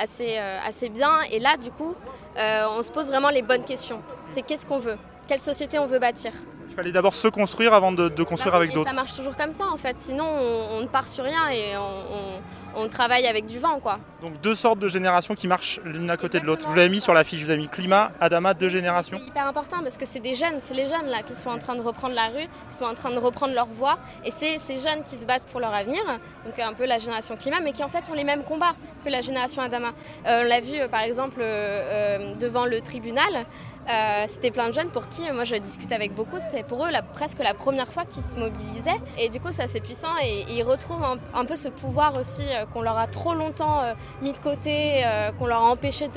assez, 0.00 0.36
euh, 0.38 0.58
assez 0.64 0.88
bien. 0.88 1.22
Et 1.30 1.38
là, 1.38 1.56
du 1.56 1.70
coup, 1.70 1.94
euh, 2.36 2.66
on 2.76 2.82
se 2.82 2.90
pose 2.90 3.06
vraiment 3.06 3.30
les 3.30 3.42
bonnes 3.42 3.64
questions. 3.64 4.02
C'est 4.34 4.42
qu'est-ce 4.42 4.66
qu'on 4.66 4.78
veut? 4.78 4.98
Quelle 5.26 5.40
société 5.40 5.78
on 5.78 5.86
veut 5.86 5.98
bâtir? 5.98 6.32
Il 6.68 6.74
fallait 6.74 6.92
d'abord 6.92 7.14
se 7.14 7.28
construire 7.28 7.74
avant 7.74 7.92
de, 7.92 8.08
construire 8.22 8.52
bah 8.52 8.58
avec 8.58 8.72
d'autres. 8.72 8.88
Ça 8.88 8.94
marche 8.94 9.14
toujours 9.14 9.36
comme 9.36 9.52
ça 9.52 9.66
en 9.66 9.76
fait, 9.76 9.96
sinon 9.98 10.24
on, 10.24 10.80
ne 10.80 10.86
part 10.86 11.08
sur 11.08 11.24
rien 11.24 11.48
et 11.50 11.74
on, 11.76 12.88
travaille 12.88 13.26
avec 13.26 13.46
du 13.46 13.58
vent 13.58 13.80
quoi. 13.80 13.98
Donc 14.20 14.40
deux 14.40 14.54
sortes 14.54 14.78
de 14.78 14.88
générations 14.88 15.34
qui 15.34 15.48
marchent 15.48 15.80
l'une 15.84 16.10
à 16.10 16.16
côté 16.16 16.40
de 16.40 16.44
l'autre. 16.44 16.68
Vous 16.68 16.74
l'avez 16.74 16.88
mis 16.88 17.00
sur 17.00 17.14
la 17.14 17.24
fiche, 17.24 17.42
vous 17.42 17.50
avez 17.50 17.58
mis 17.58 17.68
climat, 17.68 18.12
Adama, 18.20 18.52
deux 18.54 18.68
générations. 18.68 19.18
C'est 19.18 19.28
hyper 19.28 19.46
important 19.46 19.78
parce 19.82 19.96
que 19.96 20.06
c'est 20.06 20.20
des 20.20 20.34
jeunes, 20.34 20.58
c'est 20.60 20.74
les 20.74 20.88
jeunes 20.88 21.06
là 21.06 21.22
qui 21.22 21.34
sont 21.34 21.50
en 21.50 21.58
train 21.58 21.76
de 21.76 21.82
reprendre 21.82 22.14
la 22.14 22.26
rue, 22.28 22.46
qui 22.70 22.76
sont 22.78 22.84
en 22.84 22.94
train 22.94 23.10
de 23.10 23.18
reprendre 23.18 23.54
leur 23.54 23.66
voix 23.66 23.98
et 24.24 24.32
c'est 24.32 24.58
ces 24.58 24.80
jeunes 24.80 25.02
qui 25.04 25.16
se 25.16 25.24
battent 25.24 25.44
pour 25.50 25.60
leur 25.60 25.72
avenir, 25.72 26.02
donc 26.44 26.58
un 26.58 26.72
peu 26.72 26.84
la 26.84 26.98
génération 26.98 27.36
climat, 27.36 27.60
mais 27.60 27.72
qui 27.72 27.82
en 27.82 27.88
fait 27.88 28.04
ont 28.10 28.14
les 28.14 28.24
mêmes 28.24 28.44
combats 28.44 28.74
que 29.04 29.10
la 29.10 29.20
génération 29.20 29.62
Adama. 29.62 29.92
Euh, 30.26 30.40
on 30.42 30.48
l'a 30.48 30.60
vu 30.60 30.74
euh, 30.74 30.88
par 30.88 31.02
exemple 31.02 31.40
euh, 31.40 32.34
devant 32.36 32.66
le 32.66 32.80
tribunal. 32.80 33.46
Euh, 33.88 34.24
c'était 34.28 34.50
plein 34.50 34.68
de 34.68 34.74
jeunes 34.74 34.88
pour 34.88 35.08
qui, 35.08 35.30
moi 35.32 35.44
je 35.44 35.56
discute 35.56 35.92
avec 35.92 36.14
beaucoup, 36.14 36.38
c'était 36.38 36.62
pour 36.62 36.84
eux 36.86 36.88
presque 37.12 37.38
la 37.38 37.52
première 37.52 37.88
fois 37.92 38.04
qu'ils 38.04 38.22
se 38.22 38.38
mobilisaient. 38.38 39.00
Et 39.18 39.28
du 39.28 39.40
coup, 39.40 39.48
c'est 39.50 39.62
assez 39.62 39.80
puissant 39.80 40.08
et, 40.22 40.44
ils 40.48 40.62
retrouvent 40.62 41.04
un, 41.34 41.44
peu 41.44 41.56
ce 41.56 41.68
pouvoir 41.68 42.16
aussi 42.16 42.42
euh, 42.42 42.64
qu'on 42.66 42.82
leur 42.82 42.96
a 42.96 43.06
trop 43.06 43.34
longtemps 43.34 43.82
euh, 43.82 43.94
mis 44.22 44.32
de 44.32 44.38
côté, 44.38 45.04
qu'on 45.38 45.46
leur 45.46 45.62
a 45.62 45.70
empêché 45.70 46.08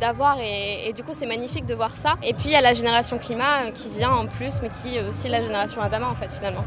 d'avoir. 0.00 0.38
et, 0.40 0.92
du 0.94 1.02
coup, 1.02 1.12
c'est 1.14 1.26
magnifique 1.26 1.66
de 1.66 1.74
voir 1.74 1.96
ça. 1.96 2.14
Et 2.22 2.34
puis, 2.34 2.46
il 2.46 2.52
y 2.52 2.56
a 2.56 2.60
la 2.60 2.74
génération 2.74 3.18
climat 3.18 3.70
qui 3.74 3.88
vient 3.88 4.12
en 4.12 4.26
plus, 4.26 4.60
mais 4.62 4.68
qui 4.68 4.96
est 4.96 5.02
aussi 5.02 5.28
la 5.28 5.42
génération 5.42 5.80
Adama 5.82 6.08
en 6.08 6.14
fait, 6.14 6.30
finalement. 6.30 6.64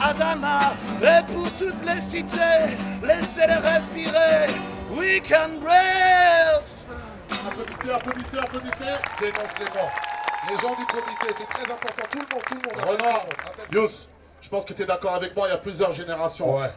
Adama 0.00 0.74
et 1.00 1.32
pour 1.32 1.50
toutes 1.52 1.84
les 1.86 2.00
cités, 2.00 2.76
laissez-les 3.02 3.54
respirer. 3.54 4.71
We 4.96 5.20
can 5.20 5.58
breathe 5.58 6.68
Applaudissez, 7.30 7.90
applaudissez, 7.90 8.38
applaudissez. 8.38 8.94
Dénonce 9.20 9.58
les 9.58 9.66
gens. 9.66 9.90
Les 10.50 10.58
gens 10.58 10.76
du 10.76 10.86
comité, 10.86 11.34
c'est 11.38 11.48
très 11.48 11.72
important. 11.72 12.02
Tout 12.10 12.18
le 12.18 12.34
monde, 12.34 12.44
tout 12.46 12.54
le 12.54 12.60
monde. 12.60 13.00
Renard, 13.00 13.26
Yous, 13.72 14.06
je 14.42 14.48
pense 14.50 14.64
que 14.66 14.74
tu 14.74 14.82
es 14.82 14.86
d'accord 14.86 15.14
avec 15.14 15.34
moi, 15.34 15.48
il 15.48 15.50
y 15.50 15.54
a 15.54 15.58
plusieurs 15.58 15.94
générations. 15.94 16.58
Ouais. 16.58 16.70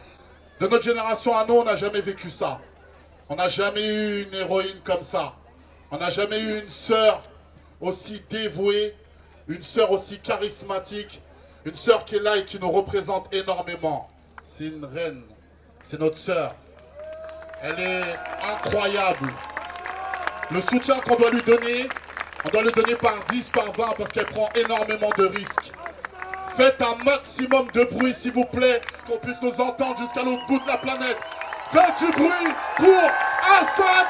De 0.60 0.66
notre 0.66 0.84
génération 0.84 1.36
à 1.36 1.44
nous, 1.44 1.54
on 1.54 1.64
n'a 1.64 1.76
jamais 1.76 2.00
vécu 2.00 2.30
ça. 2.30 2.58
On 3.28 3.36
n'a 3.36 3.50
jamais 3.50 3.86
eu 3.86 4.22
une 4.22 4.34
héroïne 4.34 4.80
comme 4.82 5.02
ça. 5.02 5.34
On 5.90 5.98
n'a 5.98 6.10
jamais 6.10 6.40
eu 6.40 6.60
une 6.60 6.70
sœur 6.70 7.22
aussi 7.80 8.22
dévouée, 8.30 8.94
une 9.46 9.62
sœur 9.62 9.90
aussi 9.92 10.20
charismatique, 10.20 11.20
une 11.66 11.74
sœur 11.74 12.06
qui 12.06 12.16
est 12.16 12.20
là 12.22 12.38
et 12.38 12.46
qui 12.46 12.58
nous 12.58 12.70
représente 12.70 13.32
énormément. 13.32 14.08
C'est 14.56 14.64
une 14.64 14.84
reine. 14.86 15.22
C'est 15.84 16.00
notre 16.00 16.18
sœur. 16.18 16.54
Elle 17.62 17.80
est 17.80 18.02
incroyable. 18.42 19.32
Le 20.50 20.60
soutien 20.62 21.00
qu'on 21.00 21.16
doit 21.16 21.30
lui 21.30 21.42
donner, 21.42 21.88
on 22.44 22.48
doit 22.50 22.62
le 22.62 22.70
donner 22.70 22.94
par 22.96 23.18
10, 23.30 23.48
par 23.48 23.72
20 23.72 23.94
parce 23.98 24.12
qu'elle 24.12 24.26
prend 24.26 24.48
énormément 24.54 25.10
de 25.16 25.26
risques. 25.26 25.72
Faites 26.56 26.80
un 26.80 27.02
maximum 27.04 27.66
de 27.72 27.84
bruit 27.84 28.14
s'il 28.14 28.32
vous 28.32 28.44
plaît, 28.44 28.80
qu'on 29.06 29.18
puisse 29.18 29.40
nous 29.42 29.60
entendre 29.60 29.98
jusqu'à 29.98 30.22
l'autre 30.22 30.46
bout 30.46 30.60
de 30.60 30.66
la 30.66 30.78
planète. 30.78 31.18
Faites 31.72 31.98
du 31.98 32.12
bruit 32.12 32.54
pour 32.76 33.02
Assa 33.42 34.06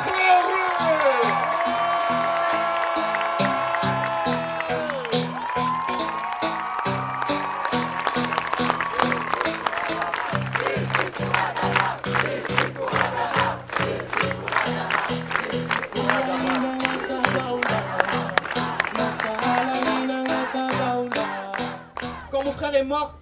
est 22.74 22.84
mort, 22.84 23.14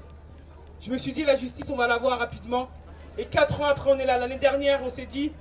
je 0.81 0.91
me 0.91 0.99
suis 0.99 1.13
dit 1.13 1.25
la 1.25 1.37
justice, 1.37 1.71
on 1.71 1.77
va 1.77 1.87
la 1.87 1.99
voir 1.99 2.19
rapidement. 2.19 2.69
Et 3.17 3.27
quatre 3.27 3.61
ans 3.61 3.67
après, 3.67 3.91
on 3.91 3.99
est 3.99 4.05
là. 4.05 4.19
L'année 4.19 4.39
dernière, 4.39 4.83
on 4.83 4.91
s'est 4.91 5.07
dit, 5.07 5.33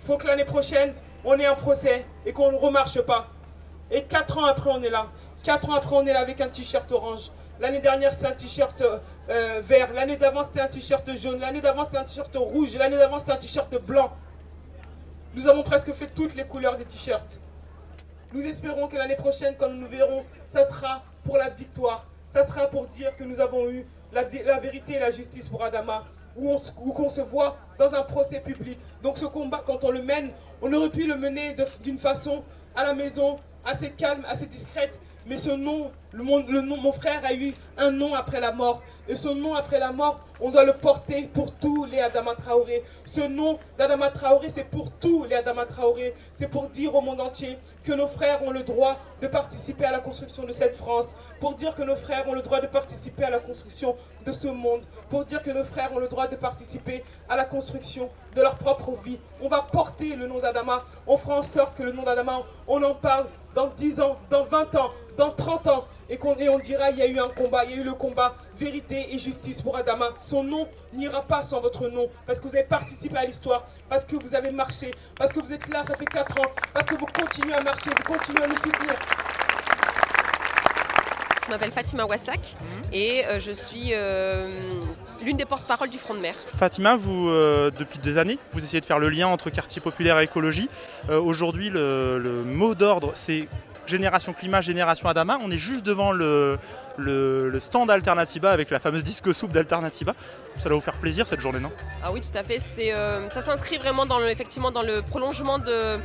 faut 0.00 0.16
que 0.16 0.26
l'année 0.26 0.44
prochaine, 0.44 0.94
on 1.24 1.38
ait 1.38 1.46
un 1.46 1.54
procès 1.54 2.06
et 2.24 2.32
qu'on 2.32 2.52
ne 2.52 2.56
remarche 2.56 3.00
pas. 3.02 3.28
Et 3.90 4.04
quatre 4.04 4.38
ans 4.38 4.46
après, 4.46 4.70
on 4.70 4.82
est 4.82 4.90
là. 4.90 5.08
Quatre 5.42 5.70
ans 5.70 5.74
après, 5.74 5.96
on 5.96 6.06
est 6.06 6.12
là 6.12 6.20
avec 6.20 6.40
un 6.40 6.48
t-shirt 6.48 6.90
orange. 6.92 7.30
L'année 7.60 7.80
dernière, 7.80 8.12
c'était 8.12 8.26
un 8.26 8.32
t-shirt 8.32 8.82
euh, 8.82 9.60
vert. 9.62 9.92
L'année 9.92 10.16
d'avant, 10.16 10.44
c'était 10.44 10.60
un 10.60 10.68
t-shirt 10.68 11.12
jaune. 11.16 11.40
L'année 11.40 11.60
d'avant, 11.60 11.84
c'était 11.84 11.98
un 11.98 12.04
t-shirt 12.04 12.34
rouge. 12.36 12.76
L'année 12.76 12.96
d'avant, 12.96 13.18
c'était 13.18 13.32
un 13.32 13.36
t-shirt 13.36 13.74
blanc. 13.84 14.12
Nous 15.34 15.48
avons 15.48 15.62
presque 15.62 15.92
fait 15.92 16.08
toutes 16.14 16.34
les 16.36 16.44
couleurs 16.44 16.76
des 16.76 16.84
t-shirts. 16.84 17.40
Nous 18.32 18.46
espérons 18.46 18.86
que 18.88 18.96
l'année 18.96 19.16
prochaine, 19.16 19.56
quand 19.58 19.68
nous 19.68 19.80
nous 19.80 19.88
verrons, 19.88 20.24
ça 20.48 20.68
sera 20.68 21.02
pour 21.24 21.36
la 21.36 21.48
victoire. 21.48 22.06
Ça 22.30 22.42
sera 22.42 22.66
pour 22.66 22.86
dire 22.88 23.16
que 23.16 23.24
nous 23.24 23.40
avons 23.40 23.70
eu 23.70 23.86
la, 24.12 24.24
vérité 24.58 24.94
et 24.94 24.98
la 24.98 25.10
justice 25.10 25.48
pour 25.48 25.62
Adama. 25.64 26.04
Où 26.36 26.92
qu'on 26.92 27.08
se 27.08 27.20
voit 27.20 27.56
dans 27.78 27.92
un 27.96 28.02
procès 28.02 28.40
public. 28.40 28.78
Donc 29.02 29.18
ce 29.18 29.24
combat, 29.24 29.60
quand 29.66 29.82
on 29.82 29.90
le 29.90 30.02
mène, 30.02 30.30
on 30.62 30.72
aurait 30.72 30.90
pu 30.90 31.04
le 31.04 31.16
mener 31.16 31.56
d'une 31.82 31.98
façon 31.98 32.44
à 32.76 32.84
la 32.84 32.94
maison, 32.94 33.34
assez 33.64 33.90
calme, 33.90 34.24
assez 34.28 34.46
discrète. 34.46 35.00
Mais 35.26 35.36
ce 35.36 35.50
nom, 35.50 35.90
le, 36.12 36.60
nom, 36.60 36.76
mon 36.76 36.92
frère 36.92 37.24
a 37.24 37.34
eu 37.34 37.54
un 37.76 37.90
nom 37.90 38.14
après 38.14 38.40
la 38.40 38.52
mort. 38.52 38.82
Et 39.08 39.14
ce 39.14 39.28
nom 39.28 39.54
après 39.54 39.78
la 39.78 39.90
mort, 39.90 40.20
on 40.38 40.50
doit 40.50 40.64
le 40.64 40.74
porter 40.74 41.30
pour 41.32 41.54
tous 41.54 41.86
les 41.86 41.98
Adama 41.98 42.34
Traoré. 42.34 42.84
Ce 43.06 43.22
nom 43.22 43.58
d'Adama 43.78 44.10
Traoré, 44.10 44.50
c'est 44.50 44.64
pour 44.64 44.90
tous 44.92 45.24
les 45.24 45.36
Adama 45.36 45.64
Traoré. 45.64 46.14
C'est 46.36 46.48
pour 46.48 46.68
dire 46.68 46.94
au 46.94 47.00
monde 47.00 47.20
entier 47.20 47.58
que 47.84 47.92
nos 47.92 48.06
frères 48.06 48.42
ont 48.42 48.50
le 48.50 48.62
droit 48.62 48.98
de 49.22 49.26
participer 49.26 49.86
à 49.86 49.92
la 49.92 50.00
construction 50.00 50.44
de 50.44 50.52
cette 50.52 50.76
France. 50.76 51.16
Pour 51.40 51.54
dire 51.54 51.74
que 51.74 51.82
nos 51.82 51.96
frères 51.96 52.28
ont 52.28 52.34
le 52.34 52.42
droit 52.42 52.60
de 52.60 52.66
participer 52.66 53.24
à 53.24 53.30
la 53.30 53.38
construction 53.38 53.96
de 54.26 54.32
ce 54.32 54.48
monde. 54.48 54.82
Pour 55.08 55.24
dire 55.24 55.42
que 55.42 55.50
nos 55.50 55.64
frères 55.64 55.90
ont 55.94 55.98
le 55.98 56.08
droit 56.08 56.26
de 56.26 56.36
participer 56.36 57.02
à 57.30 57.36
la 57.36 57.46
construction 57.46 58.10
de 58.34 58.42
leur 58.42 58.56
propre 58.56 58.92
vie. 59.04 59.18
On 59.40 59.48
va 59.48 59.62
porter 59.62 60.16
le 60.16 60.26
nom 60.26 60.38
d'Adama. 60.38 60.84
On 61.06 61.16
fera 61.16 61.38
en 61.38 61.42
sorte 61.42 61.76
que 61.76 61.82
le 61.82 61.92
nom 61.92 62.02
d'Adama, 62.02 62.40
on 62.66 62.82
en 62.82 62.94
parle 62.94 63.26
dans 63.54 63.68
10 63.68 64.00
ans, 64.00 64.16
dans 64.30 64.44
20 64.44 64.74
ans, 64.76 64.90
dans 65.16 65.30
30 65.30 65.66
ans. 65.68 65.84
Et, 66.10 66.16
qu'on 66.16 66.36
et 66.36 66.48
on 66.48 66.58
dira, 66.58 66.90
il 66.90 66.98
y 66.98 67.02
a 67.02 67.06
eu 67.06 67.18
un 67.18 67.28
combat, 67.28 67.64
il 67.64 67.70
y 67.70 67.74
a 67.74 67.76
eu 67.76 67.84
le 67.84 67.92
combat 67.92 68.34
vérité 68.58 69.14
et 69.14 69.18
justice 69.18 69.60
pour 69.60 69.76
Adama. 69.76 70.10
Son 70.26 70.42
nom 70.42 70.66
n'ira 70.92 71.22
pas 71.22 71.42
sans 71.42 71.60
votre 71.60 71.88
nom, 71.88 72.08
parce 72.26 72.40
que 72.40 72.48
vous 72.48 72.54
avez 72.54 72.64
participé 72.64 73.16
à 73.16 73.24
l'histoire, 73.24 73.66
parce 73.88 74.04
que 74.04 74.16
vous 74.16 74.34
avez 74.34 74.50
marché, 74.50 74.94
parce 75.16 75.32
que 75.32 75.40
vous 75.40 75.52
êtes 75.52 75.68
là, 75.68 75.82
ça 75.84 75.94
fait 75.96 76.06
4 76.06 76.40
ans, 76.40 76.50
parce 76.72 76.86
que 76.86 76.94
vous 76.94 77.06
continuez 77.06 77.54
à 77.54 77.62
marcher, 77.62 77.90
vous 77.90 78.14
continuez 78.14 78.42
à 78.42 78.46
nous 78.46 78.56
soutenir. 78.56 78.94
Je 81.48 81.52
m'appelle 81.54 81.72
Fatima 81.72 82.04
Wassak 82.04 82.40
mhm. 82.60 82.92
et 82.92 83.24
euh, 83.24 83.40
je 83.40 83.52
suis 83.52 83.94
euh, 83.94 84.84
l'une 85.24 85.38
des 85.38 85.46
porte-paroles 85.46 85.88
du 85.88 85.96
Front 85.96 86.12
de 86.12 86.20
mer. 86.20 86.34
Fatima, 86.58 86.94
vous, 86.94 87.30
euh, 87.30 87.70
depuis 87.70 87.98
des 88.00 88.18
années, 88.18 88.38
vous 88.52 88.62
essayez 88.62 88.82
de 88.82 88.84
faire 88.84 88.98
le 88.98 89.08
lien 89.08 89.28
entre 89.28 89.48
quartier 89.48 89.80
populaire 89.80 90.18
et 90.20 90.24
écologie. 90.24 90.68
Aujourd'hui, 91.08 91.70
le 91.70 92.42
mot 92.44 92.74
d'ordre, 92.74 93.12
c'est 93.14 93.48
Génération 93.88 94.32
Climat, 94.32 94.60
Génération 94.60 95.08
Adama. 95.08 95.38
On 95.42 95.50
est 95.50 95.58
juste 95.58 95.84
devant 95.84 96.12
le, 96.12 96.58
stand 97.58 97.90
Alternativa 97.90 98.50
avec 98.50 98.70
la 98.70 98.78
fameuse 98.78 99.02
disque 99.02 99.34
soupe 99.34 99.52
d'Alternativa. 99.52 100.14
Ça 100.56 100.68
doit 100.68 100.76
vous 100.76 100.84
faire 100.84 100.98
plaisir 100.98 101.26
cette 101.26 101.40
journée, 101.40 101.60
non? 101.60 101.72
Ah 102.02 102.12
oui, 102.12 102.20
tout 102.20 102.36
à 102.36 102.42
fait. 102.42 102.60
Euh, 102.78 103.28
ça 103.30 103.40
s'inscrit 103.40 103.78
vraiment 103.78 104.06
dans 104.06 104.18
le, 104.18 104.28
effectivement 104.28 104.70
dans 104.70 104.82
le 104.82 105.02
prolongement 105.02 105.58
de, 105.58 105.96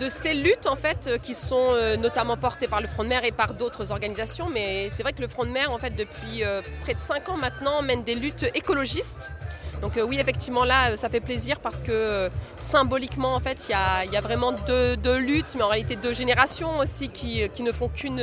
de 0.00 0.08
ces 0.08 0.34
luttes 0.34 0.66
en 0.66 0.76
fait 0.76 1.06
euh, 1.06 1.18
qui 1.18 1.34
sont 1.34 1.68
euh, 1.70 1.96
notamment 1.96 2.36
portées 2.36 2.68
par 2.68 2.80
le 2.80 2.88
Front 2.88 3.04
de 3.04 3.08
mer 3.08 3.24
et 3.24 3.32
par 3.32 3.54
d'autres 3.54 3.92
organisations. 3.92 4.48
Mais 4.50 4.88
c'est 4.90 5.02
vrai 5.02 5.12
que 5.12 5.20
le 5.20 5.28
Front 5.28 5.44
de 5.44 5.50
mer, 5.50 5.70
en 5.70 5.78
fait, 5.78 5.90
depuis 5.90 6.42
près 6.82 6.94
de 6.94 7.00
5 7.00 7.28
ans 7.28 7.36
maintenant, 7.36 7.82
mène 7.82 8.02
des 8.02 8.14
luttes 8.14 8.46
écologistes 8.54 9.30
donc 9.80 9.96
euh, 9.96 10.02
oui, 10.02 10.18
effectivement, 10.18 10.64
là, 10.64 10.90
euh, 10.90 10.96
ça 10.96 11.08
fait 11.08 11.20
plaisir 11.20 11.60
parce 11.60 11.80
que 11.80 11.90
euh, 11.92 12.28
symboliquement, 12.56 13.34
en 13.34 13.40
fait, 13.40 13.66
il 13.68 13.72
y 13.72 14.16
a, 14.16 14.20
vraiment 14.20 14.52
deux, 14.52 15.18
luttes, 15.18 15.54
mais 15.56 15.62
en 15.62 15.68
réalité 15.68 15.96
deux 15.96 16.14
générations 16.14 16.78
aussi 16.78 17.08
qui, 17.08 17.48
ne 17.60 17.72
font 17.72 17.88
qu'une. 17.88 18.22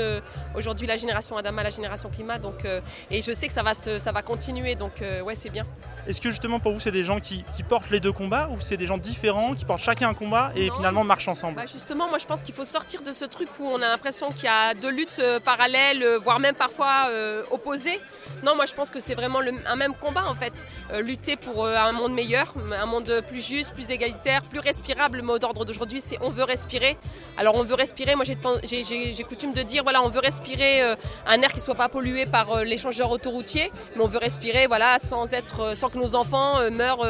Aujourd'hui, 0.56 0.88
la 0.88 0.98
génération 0.98 1.38
Adama, 1.38 1.64
la 1.64 1.70
génération 1.70 2.10
climat. 2.10 2.40
Donc, 2.40 2.66
et 3.10 3.22
je 3.22 3.32
sais 3.32 3.48
que 3.48 3.54
ça 3.54 3.64
va, 3.64 3.74
ça 3.74 4.12
va 4.12 4.22
continuer, 4.22 4.76
donc 4.76 5.04
ouais, 5.24 5.36
c'est 5.36 5.50
bien. 5.50 5.66
Est-ce 6.08 6.20
que 6.20 6.30
justement 6.30 6.60
pour 6.60 6.74
vous, 6.74 6.80
c'est 6.80 6.92
des 6.92 7.04
gens 7.04 7.20
qui, 7.20 7.44
portent 7.70 7.92
les 7.92 8.00
deux 8.00 8.12
combats 8.12 8.50
ou 8.52 8.60
c'est 8.60 8.78
des 8.78 8.88
gens 8.88 8.98
différents 8.98 9.54
qui 9.54 9.66
portent 9.66 9.84
chacun 9.84 10.10
un 10.10 10.14
combat 10.16 10.52
et 10.56 10.70
finalement 10.72 11.04
marchent 11.04 11.28
ensemble? 11.28 11.58
Bah, 11.58 11.68
Justement, 11.72 12.10
moi 12.10 12.18
je 12.18 12.26
pense 12.26 12.42
qu'il 12.42 12.56
faut 12.56 12.66
sortir 12.66 13.04
de 13.04 13.12
ce 13.12 13.26
truc 13.26 13.50
où 13.60 13.66
on 13.66 13.76
a 13.76 13.88
l'impression 13.88 14.32
qu'il 14.32 14.46
y 14.46 14.48
a 14.48 14.74
deux 14.74 14.92
luttes 14.92 15.22
parallèles, 15.46 16.04
voire 16.24 16.40
même 16.40 16.56
parfois 16.56 17.10
opposées. 17.52 18.00
Non, 18.44 18.56
moi 18.56 18.66
je 18.66 18.74
pense 18.74 18.90
que 18.90 19.00
c'est 19.00 19.14
vraiment 19.14 19.40
un 19.66 19.76
même 19.76 19.94
combat 19.94 20.26
en 20.28 20.36
fait. 20.36 20.66
lutter 21.02 21.36
pour 21.42 21.66
euh, 21.66 21.76
un 21.76 21.92
monde 21.92 22.14
meilleur, 22.14 22.54
un 22.80 22.86
monde 22.86 23.24
plus 23.28 23.46
juste, 23.46 23.74
plus 23.74 23.90
égalitaire, 23.90 24.42
plus 24.44 24.60
respirable. 24.60 25.18
Le 25.18 25.24
mot 25.24 25.40
d'ordre 25.40 25.66
d'aujourd'hui, 25.66 26.02
c'est 26.02 26.18
on 26.22 26.30
veut 26.30 26.44
respirer. 26.44 26.98
Alors 27.38 27.56
on 27.56 27.64
veut 27.64 27.76
respirer, 27.76 28.16
moi 28.16 28.26
j'ai 28.26 29.24
coutume 29.24 29.54
de 29.54 29.62
dire, 29.62 29.84
voilà, 29.84 30.02
on 30.02 30.10
veut 30.10 30.20
respirer 30.20 30.82
euh, 30.82 30.96
un 31.26 31.42
air 31.42 31.50
qui 31.50 31.58
ne 31.58 31.62
soit 31.62 31.76
pas 31.76 31.90
pollué 31.90 32.26
par 32.26 32.52
euh, 32.52 32.64
l'échangeur 32.64 33.12
autoroutier, 33.12 33.72
mais 33.96 34.04
on 34.04 34.08
veut 34.08 34.20
respirer 34.20 34.68
voilà, 34.68 35.00
sans, 35.00 35.34
être, 35.34 35.76
sans 35.76 35.90
que 35.90 35.98
nos 35.98 36.16
enfants 36.16 36.70
meurent 36.72 37.06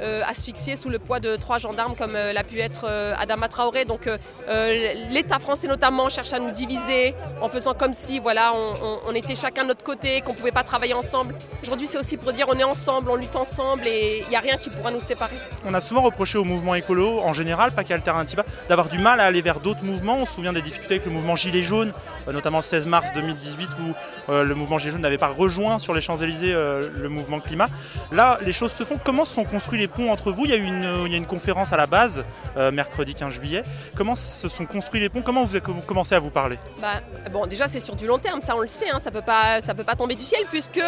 asphyxiés 0.00 0.76
sous 0.76 0.88
le 0.88 0.98
poids 0.98 1.20
de 1.20 1.36
trois 1.36 1.58
gendarmes 1.58 1.94
comme 1.96 2.12
l'a 2.12 2.44
pu 2.44 2.60
être 2.60 2.86
Adama 3.18 3.48
Traoré. 3.48 3.84
Donc 3.84 4.08
l'État 4.48 5.38
français 5.38 5.68
notamment 5.68 6.08
cherche 6.08 6.32
à 6.32 6.38
nous 6.38 6.50
diviser 6.50 7.14
en 7.40 7.48
faisant 7.48 7.74
comme 7.74 7.92
si 7.92 8.18
voilà, 8.18 8.52
on, 8.54 9.00
on 9.06 9.14
était 9.14 9.34
chacun 9.34 9.62
de 9.62 9.68
notre 9.68 9.84
côté, 9.84 10.20
qu'on 10.20 10.32
ne 10.32 10.36
pouvait 10.36 10.52
pas 10.52 10.64
travailler 10.64 10.94
ensemble. 10.94 11.34
Aujourd'hui 11.62 11.86
c'est 11.86 11.98
aussi 11.98 12.16
pour 12.16 12.32
dire 12.32 12.46
on 12.48 12.58
est 12.58 12.64
ensemble, 12.64 13.10
on 13.10 13.16
lutte 13.16 13.36
ensemble 13.36 13.65
et 13.84 14.22
il 14.22 14.28
n'y 14.28 14.36
a 14.36 14.40
rien 14.40 14.56
qui 14.56 14.70
pourra 14.70 14.90
nous 14.90 15.00
séparer. 15.00 15.36
On 15.64 15.74
a 15.74 15.80
souvent 15.80 16.02
reproché 16.02 16.38
au 16.38 16.44
mouvement 16.44 16.74
écolo, 16.74 17.20
en 17.20 17.32
général, 17.32 17.72
pas 17.72 17.84
qu'Alternativa, 17.84 18.44
d'avoir 18.68 18.88
du 18.88 18.98
mal 18.98 19.20
à 19.20 19.24
aller 19.24 19.42
vers 19.42 19.60
d'autres 19.60 19.84
mouvements. 19.84 20.18
On 20.18 20.26
se 20.26 20.32
souvient 20.34 20.52
des 20.52 20.62
difficultés 20.62 20.94
avec 20.94 21.06
le 21.06 21.12
mouvement 21.12 21.36
Gilets 21.36 21.62
jaunes, 21.62 21.92
euh, 22.28 22.32
notamment 22.32 22.58
le 22.58 22.62
16 22.64 22.86
mars 22.86 23.12
2018 23.14 23.68
où 23.80 24.32
euh, 24.32 24.44
le 24.44 24.54
mouvement 24.54 24.78
Gilets 24.78 24.92
jaunes 24.92 25.02
n'avait 25.02 25.18
pas 25.18 25.28
rejoint 25.28 25.78
sur 25.78 25.94
les 25.94 26.00
Champs-Élysées 26.00 26.52
euh, 26.54 26.90
le 26.94 27.08
mouvement 27.08 27.40
climat. 27.40 27.68
Là, 28.12 28.38
les 28.44 28.52
choses 28.52 28.72
se 28.72 28.84
font. 28.84 28.98
Comment 29.02 29.24
se 29.24 29.34
sont 29.34 29.44
construits 29.44 29.78
les 29.78 29.88
ponts 29.88 30.10
entre 30.10 30.32
vous? 30.32 30.44
Il 30.44 30.50
y, 30.50 30.54
a 30.54 30.56
une, 30.56 31.04
il 31.06 31.12
y 31.12 31.14
a 31.14 31.18
une 31.18 31.26
conférence 31.26 31.72
à 31.72 31.76
la 31.76 31.86
base, 31.86 32.24
mercredi 32.56 33.14
15 33.14 33.32
juillet. 33.32 33.62
Comment 33.96 34.14
se 34.14 34.48
sont 34.48 34.66
construits 34.66 35.00
les 35.00 35.08
ponts? 35.08 35.22
Comment 35.22 35.44
vous 35.44 35.54
avez 35.54 35.64
commencé 35.86 36.14
à 36.14 36.18
vous 36.18 36.30
parler? 36.30 36.58
Bah, 36.80 37.00
Bon, 37.30 37.46
déjà, 37.46 37.68
c'est 37.68 37.80
sur 37.80 37.96
du 37.96 38.06
long 38.06 38.18
terme, 38.18 38.40
ça 38.40 38.56
on 38.56 38.60
le 38.60 38.66
sait, 38.68 38.88
hein, 38.88 38.98
ça 38.98 39.10
ne 39.10 39.14
peut, 39.14 39.22
pas, 39.22 39.60
peut 39.60 39.84
pas 39.84 39.96
tomber 39.96 40.14
du 40.14 40.24
ciel, 40.24 40.42
puisque, 40.48 40.80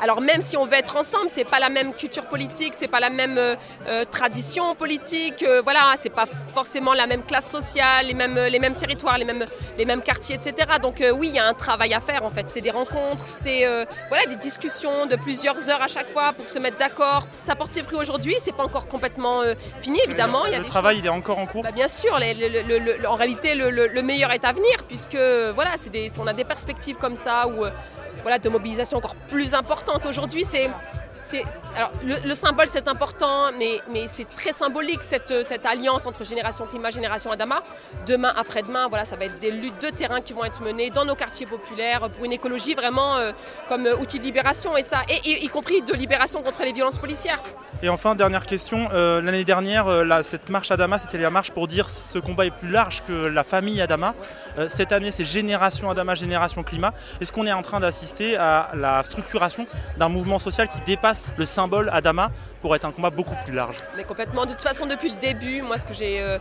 alors 0.00 0.20
même 0.20 0.42
si 0.42 0.56
on 0.56 0.66
veut 0.66 0.74
être 0.74 0.96
ensemble, 0.96 1.28
c'est 1.28 1.44
pas 1.44 1.58
la 1.58 1.68
même 1.68 1.94
culture 1.94 2.25
politique 2.26 2.46
politique, 2.46 2.74
c'est 2.78 2.88
pas 2.88 3.00
la 3.00 3.10
même 3.10 3.38
euh, 3.38 3.56
euh, 3.88 4.04
tradition 4.04 4.74
politique, 4.74 5.42
euh, 5.42 5.62
voilà, 5.62 5.94
c'est 5.98 6.10
pas 6.10 6.26
forcément 6.54 6.92
la 6.94 7.06
même 7.06 7.22
classe 7.22 7.50
sociale, 7.50 8.06
les 8.06 8.14
mêmes, 8.14 8.38
les 8.38 8.58
mêmes 8.58 8.74
territoires, 8.74 9.18
les 9.18 9.24
mêmes, 9.24 9.46
les 9.78 9.84
mêmes 9.84 10.02
quartiers, 10.02 10.36
etc. 10.36 10.54
Donc 10.82 11.02
oui, 11.18 11.28
il 11.28 11.34
y 11.34 11.38
a 11.38 11.46
un 11.46 11.54
travail 11.54 11.94
à 11.94 12.00
faire 12.00 12.24
en 12.24 12.30
fait. 12.30 12.48
C'est 12.48 12.60
des 12.60 12.70
rencontres, 12.70 13.24
c'est 13.24 13.64
voilà 14.08 14.26
des 14.26 14.36
discussions 14.36 15.06
de 15.06 15.16
plusieurs 15.16 15.68
heures 15.68 15.82
à 15.82 15.88
chaque 15.88 16.10
fois 16.10 16.32
pour 16.32 16.46
se 16.46 16.58
mettre 16.58 16.78
d'accord. 16.78 17.26
Ça 17.32 17.54
porte 17.54 17.72
ses 17.72 17.82
fruits 17.82 17.98
aujourd'hui, 17.98 18.34
c'est 18.42 18.54
pas 18.54 18.64
encore 18.64 18.86
complètement 18.86 19.42
fini 19.80 19.98
évidemment. 20.04 20.44
Il 20.46 20.52
y 20.52 20.54
a 20.54 20.58
le 20.58 20.64
travail, 20.64 20.98
il 20.98 21.06
est 21.06 21.16
encore 21.20 21.38
en 21.38 21.46
cours. 21.46 21.62
Bah, 21.62 21.72
bien 21.72 21.88
sûr, 21.88 22.12
en 22.14 23.16
réalité, 23.16 23.54
le, 23.54 24.02
meilleur 24.02 24.30
est 24.32 24.44
à 24.44 24.52
venir 24.52 24.84
puisque 24.86 25.18
voilà, 25.54 25.72
c'est 25.80 25.90
des, 25.90 26.10
on 26.18 26.26
a 26.26 26.32
des 26.32 26.44
perspectives 26.44 26.96
comme 26.96 27.16
ça 27.16 27.48
ou 27.48 27.64
voilà, 28.22 28.38
de 28.38 28.48
mobilisation 28.48 28.98
encore 28.98 29.16
plus 29.28 29.54
importante 29.54 30.06
aujourd'hui. 30.06 30.44
C'est 30.50 30.70
le, 32.04 32.34
symbole 32.34 32.66
c'est 32.70 32.88
important, 32.88 33.50
mais, 33.58 33.80
mais 33.90 34.06
c'est 34.08 34.28
très 34.28 34.52
symbolique 34.52 35.02
cette, 35.02 35.32
cette, 35.44 35.66
alliance 35.66 36.06
entre 36.06 36.24
Génération 36.24 36.66
Climat, 36.66 36.90
Génération 36.90 37.30
Adama. 37.30 37.62
Demain, 38.06 38.32
après-demain, 38.36 38.88
voilà, 38.88 39.04
ça 39.04 39.16
va 39.16 39.24
être 39.24 39.38
des 39.38 39.50
luttes 39.50 39.80
de 39.82 39.88
terrain 39.88 40.20
qui 40.20 40.32
vont 40.32 40.44
être 40.44 40.62
menées 40.62 40.90
dans 40.90 41.04
nos 41.04 41.14
quartiers 41.14 41.46
populaires 41.46 42.08
pour 42.10 42.24
une 42.24 42.32
écologie 42.32 42.74
vraiment 42.74 43.16
euh, 43.16 43.32
comme 43.68 43.86
euh, 43.86 43.96
outil 43.96 44.18
de 44.18 44.24
libération 44.24 44.76
et 44.76 44.82
ça, 44.82 45.02
et, 45.08 45.44
y 45.44 45.48
compris 45.48 45.82
de 45.82 45.92
libération 45.94 46.42
contre 46.42 46.62
les 46.62 46.72
violences 46.72 46.98
policières. 46.98 47.42
Et 47.82 47.88
enfin, 47.88 48.14
dernière 48.14 48.46
question, 48.46 48.88
euh, 48.92 49.20
l'année 49.20 49.44
dernière, 49.44 49.86
cette 50.22 50.48
marche 50.48 50.70
Adama, 50.70 50.98
c'était 50.98 51.18
la 51.18 51.30
marche 51.30 51.50
pour 51.50 51.66
dire 51.66 51.90
ce 51.90 52.18
combat 52.18 52.46
est 52.46 52.50
plus 52.50 52.70
large 52.70 53.02
que 53.06 53.26
la 53.26 53.44
famille 53.44 53.80
Adama. 53.80 54.14
cette 54.68 54.92
année, 54.92 55.10
c'est 55.10 55.24
Génération 55.24 55.90
Adama, 55.90 56.14
Génération 56.14 56.62
Climat. 56.62 56.92
Est-ce 57.20 57.32
qu'on 57.32 57.46
est 57.46 57.52
en 57.52 57.62
train 57.62 57.80
d'assister 57.80 58.05
à 58.38 58.70
la 58.74 59.02
structuration 59.02 59.66
d'un 59.98 60.08
mouvement 60.08 60.38
social 60.38 60.68
qui 60.68 60.80
dépasse 60.82 61.32
le 61.36 61.44
symbole 61.44 61.90
Adama 61.92 62.30
pour 62.62 62.74
être 62.74 62.84
un 62.84 62.92
combat 62.92 63.10
beaucoup 63.10 63.34
plus 63.44 63.54
large. 63.54 63.76
Mais 63.96 64.04
complètement. 64.04 64.46
De 64.46 64.52
toute 64.52 64.62
façon, 64.62 64.86
depuis 64.86 65.10
le 65.10 65.16
début, 65.16 65.62
moi, 65.62 65.78
ce 65.78 65.84
que 65.84 65.94
j'ai 65.94 66.20
euh, 66.20 66.38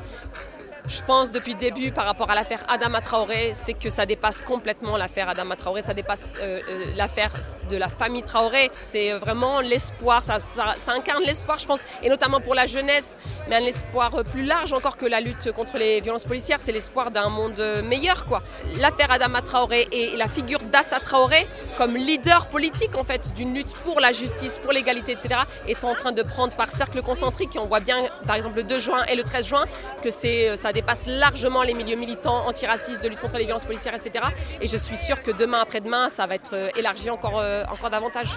je 0.87 1.01
pense 1.01 1.31
depuis 1.31 1.53
le 1.53 1.59
début 1.59 1.91
par 1.91 2.05
rapport 2.05 2.29
à 2.29 2.35
l'affaire 2.35 2.63
Adama 2.67 3.01
Traoré, 3.01 3.53
c'est 3.55 3.73
que 3.73 3.89
ça 3.89 4.05
dépasse 4.05 4.41
complètement 4.41 4.97
l'affaire 4.97 5.29
Adama 5.29 5.55
Traoré, 5.55 5.81
ça 5.81 5.93
dépasse 5.93 6.33
euh, 6.39 6.59
euh, 6.69 6.93
l'affaire 6.95 7.31
de 7.69 7.77
la 7.77 7.87
famille 7.87 8.21
Traoré. 8.23 8.69
C'est 8.75 9.13
vraiment 9.13 9.61
l'espoir, 9.61 10.21
ça, 10.21 10.37
incarne 10.87 11.23
l'espoir, 11.23 11.57
je 11.57 11.65
pense, 11.65 11.81
et 12.03 12.09
notamment 12.09 12.39
pour 12.39 12.53
la 12.53 12.67
jeunesse, 12.67 13.17
mais 13.47 13.55
un 13.55 13.65
espoir 13.65 14.23
plus 14.25 14.43
large 14.43 14.73
encore 14.73 14.97
que 14.97 15.05
la 15.05 15.21
lutte 15.21 15.51
contre 15.53 15.77
les 15.77 16.01
violences 16.01 16.25
policières, 16.25 16.61
c'est 16.61 16.71
l'espoir 16.71 17.09
d'un 17.09 17.29
monde 17.29 17.61
meilleur. 17.83 18.25
quoi. 18.25 18.43
L'affaire 18.77 19.11
Adama 19.11 19.41
Traoré 19.41 19.87
et 19.91 20.15
la 20.15 20.27
figure 20.27 20.59
d'Assa 20.71 20.99
Traoré 20.99 21.47
comme 21.77 21.95
leader 21.95 22.47
politique 22.47 22.95
en 22.95 23.03
fait 23.03 23.33
d'une 23.33 23.53
lutte 23.53 23.73
pour 23.83 23.99
la 23.99 24.11
justice, 24.11 24.59
pour 24.59 24.71
l'égalité, 24.71 25.13
etc., 25.13 25.41
est 25.67 25.83
en 25.83 25.95
train 25.95 26.11
de 26.11 26.21
prendre 26.21 26.55
par 26.55 26.71
cercle 26.71 27.01
concentrique. 27.01 27.57
On 27.59 27.65
voit 27.65 27.79
bien, 27.79 27.97
par 28.27 28.35
exemple, 28.35 28.57
le 28.57 28.63
2 28.63 28.79
juin 28.79 29.03
et 29.05 29.15
le 29.15 29.23
13 29.23 29.45
juin, 29.45 29.65
que 30.03 30.11
c'est 30.11 30.55
ça 30.55 30.71
dépasse 30.75 31.07
largement 31.07 31.63
les 31.63 31.73
milieux 31.73 31.95
militants, 31.95 32.45
antiracistes, 32.47 33.01
de 33.01 33.09
lutte 33.09 33.19
contre 33.19 33.37
les 33.37 33.45
violences 33.45 33.65
policières, 33.65 33.95
etc. 33.95 34.25
Et 34.61 34.67
je 34.67 34.77
suis 34.77 34.97
sûre 34.97 35.23
que 35.23 35.31
demain 35.31 35.59
après-demain, 35.61 36.09
ça 36.09 36.27
va 36.27 36.35
être 36.35 36.53
euh, 36.53 36.69
élargi 36.75 37.09
encore, 37.09 37.39
euh, 37.39 37.63
encore 37.71 37.89
davantage. 37.89 38.29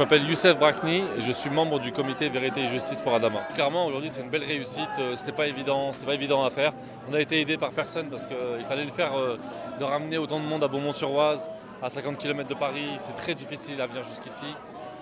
M'appelle 0.00 0.26
Youssef 0.26 0.58
Brakni 0.58 1.02
et 1.18 1.20
je 1.20 1.30
suis 1.30 1.50
membre 1.50 1.78
du 1.78 1.92
comité 1.92 2.30
Vérité 2.30 2.62
et 2.62 2.68
Justice 2.68 3.02
pour 3.02 3.12
Adama. 3.12 3.40
Clairement, 3.54 3.84
aujourd'hui, 3.84 4.08
c'est 4.10 4.22
une 4.22 4.30
belle 4.30 4.44
réussite. 4.44 4.88
Euh, 4.98 5.14
c'était 5.14 5.30
pas 5.30 5.46
évident, 5.46 5.92
c'était 5.92 6.06
pas 6.06 6.14
évident 6.14 6.42
à 6.42 6.48
faire. 6.48 6.72
On 7.10 7.12
a 7.12 7.20
été 7.20 7.38
aidé 7.38 7.58
par 7.58 7.70
personne 7.72 8.06
parce 8.06 8.26
qu'il 8.26 8.64
fallait 8.66 8.86
le 8.86 8.92
faire 8.92 9.12
euh, 9.14 9.36
de 9.78 9.84
ramener 9.84 10.16
autant 10.16 10.40
de 10.40 10.46
monde 10.46 10.64
à 10.64 10.68
Beaumont-sur-Oise, 10.68 11.46
à 11.82 11.90
50 11.90 12.16
km 12.16 12.48
de 12.48 12.54
Paris. 12.54 12.92
C'est 12.96 13.14
très 13.14 13.34
difficile 13.34 13.78
à 13.78 13.86
venir 13.86 14.02
jusqu'ici. 14.04 14.46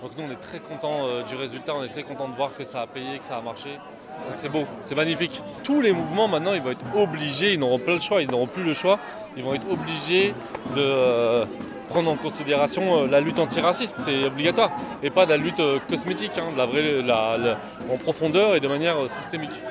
Donc 0.03 0.11
nous, 0.17 0.25
on 0.25 0.31
est 0.31 0.41
très 0.41 0.59
content 0.59 1.05
euh, 1.05 1.23
du 1.23 1.37
résultat. 1.37 1.75
On 1.75 1.83
est 1.85 1.87
très 1.87 2.03
content 2.03 2.27
de 2.27 2.35
voir 2.35 2.53
que 2.57 2.65
ça 2.65 2.81
a 2.81 2.87
payé, 2.87 3.19
que 3.19 3.25
ça 3.25 3.37
a 3.37 3.41
marché. 3.41 3.69
Donc 3.69 4.35
c'est 4.35 4.49
beau, 4.49 4.65
c'est 4.81 4.95
magnifique. 4.95 5.41
Tous 5.63 5.79
les 5.79 5.93
mouvements 5.93 6.27
maintenant, 6.27 6.55
ils 6.55 6.61
vont 6.61 6.71
être 6.71 6.83
obligés, 6.93 7.53
ils 7.53 7.59
n'auront 7.59 7.79
pas 7.79 7.93
le 7.93 8.01
choix, 8.01 8.21
ils 8.21 8.29
n'auront 8.29 8.47
plus 8.47 8.63
le 8.63 8.73
choix. 8.73 8.99
Ils 9.37 9.45
vont 9.45 9.53
être 9.53 9.71
obligés 9.71 10.33
de 10.75 11.47
prendre 11.89 12.11
en 12.11 12.15
considération 12.15 13.03
euh, 13.03 13.07
la 13.07 13.19
lutte 13.19 13.39
antiraciste, 13.39 13.97
c'est 14.05 14.23
obligatoire, 14.23 14.71
et 15.03 15.09
pas 15.09 15.25
de 15.25 15.31
la 15.31 15.37
lutte 15.37 15.59
euh, 15.59 15.79
cosmétique, 15.89 16.37
hein, 16.37 16.51
de 16.53 16.57
la 16.57 16.65
vraie, 16.65 17.57
en 17.91 17.97
profondeur 17.97 18.55
et 18.55 18.59
de 18.59 18.67
manière 18.67 18.97
euh, 18.97 19.07
systémique. 19.07 19.61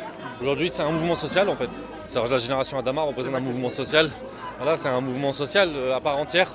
Aujourd'hui, 0.40 0.68
c'est 0.68 0.82
un 0.82 0.90
mouvement 0.90 1.14
social 1.14 1.48
en 1.48 1.56
fait. 1.56 1.70
La 2.14 2.38
génération 2.38 2.78
Adama 2.78 3.02
représente 3.02 3.34
un 3.34 3.40
mouvement 3.40 3.68
social. 3.68 4.10
Voilà, 4.58 4.76
c'est 4.76 4.88
un 4.88 5.00
mouvement 5.00 5.32
social 5.32 5.70
à 5.94 6.00
part 6.00 6.16
entière. 6.16 6.50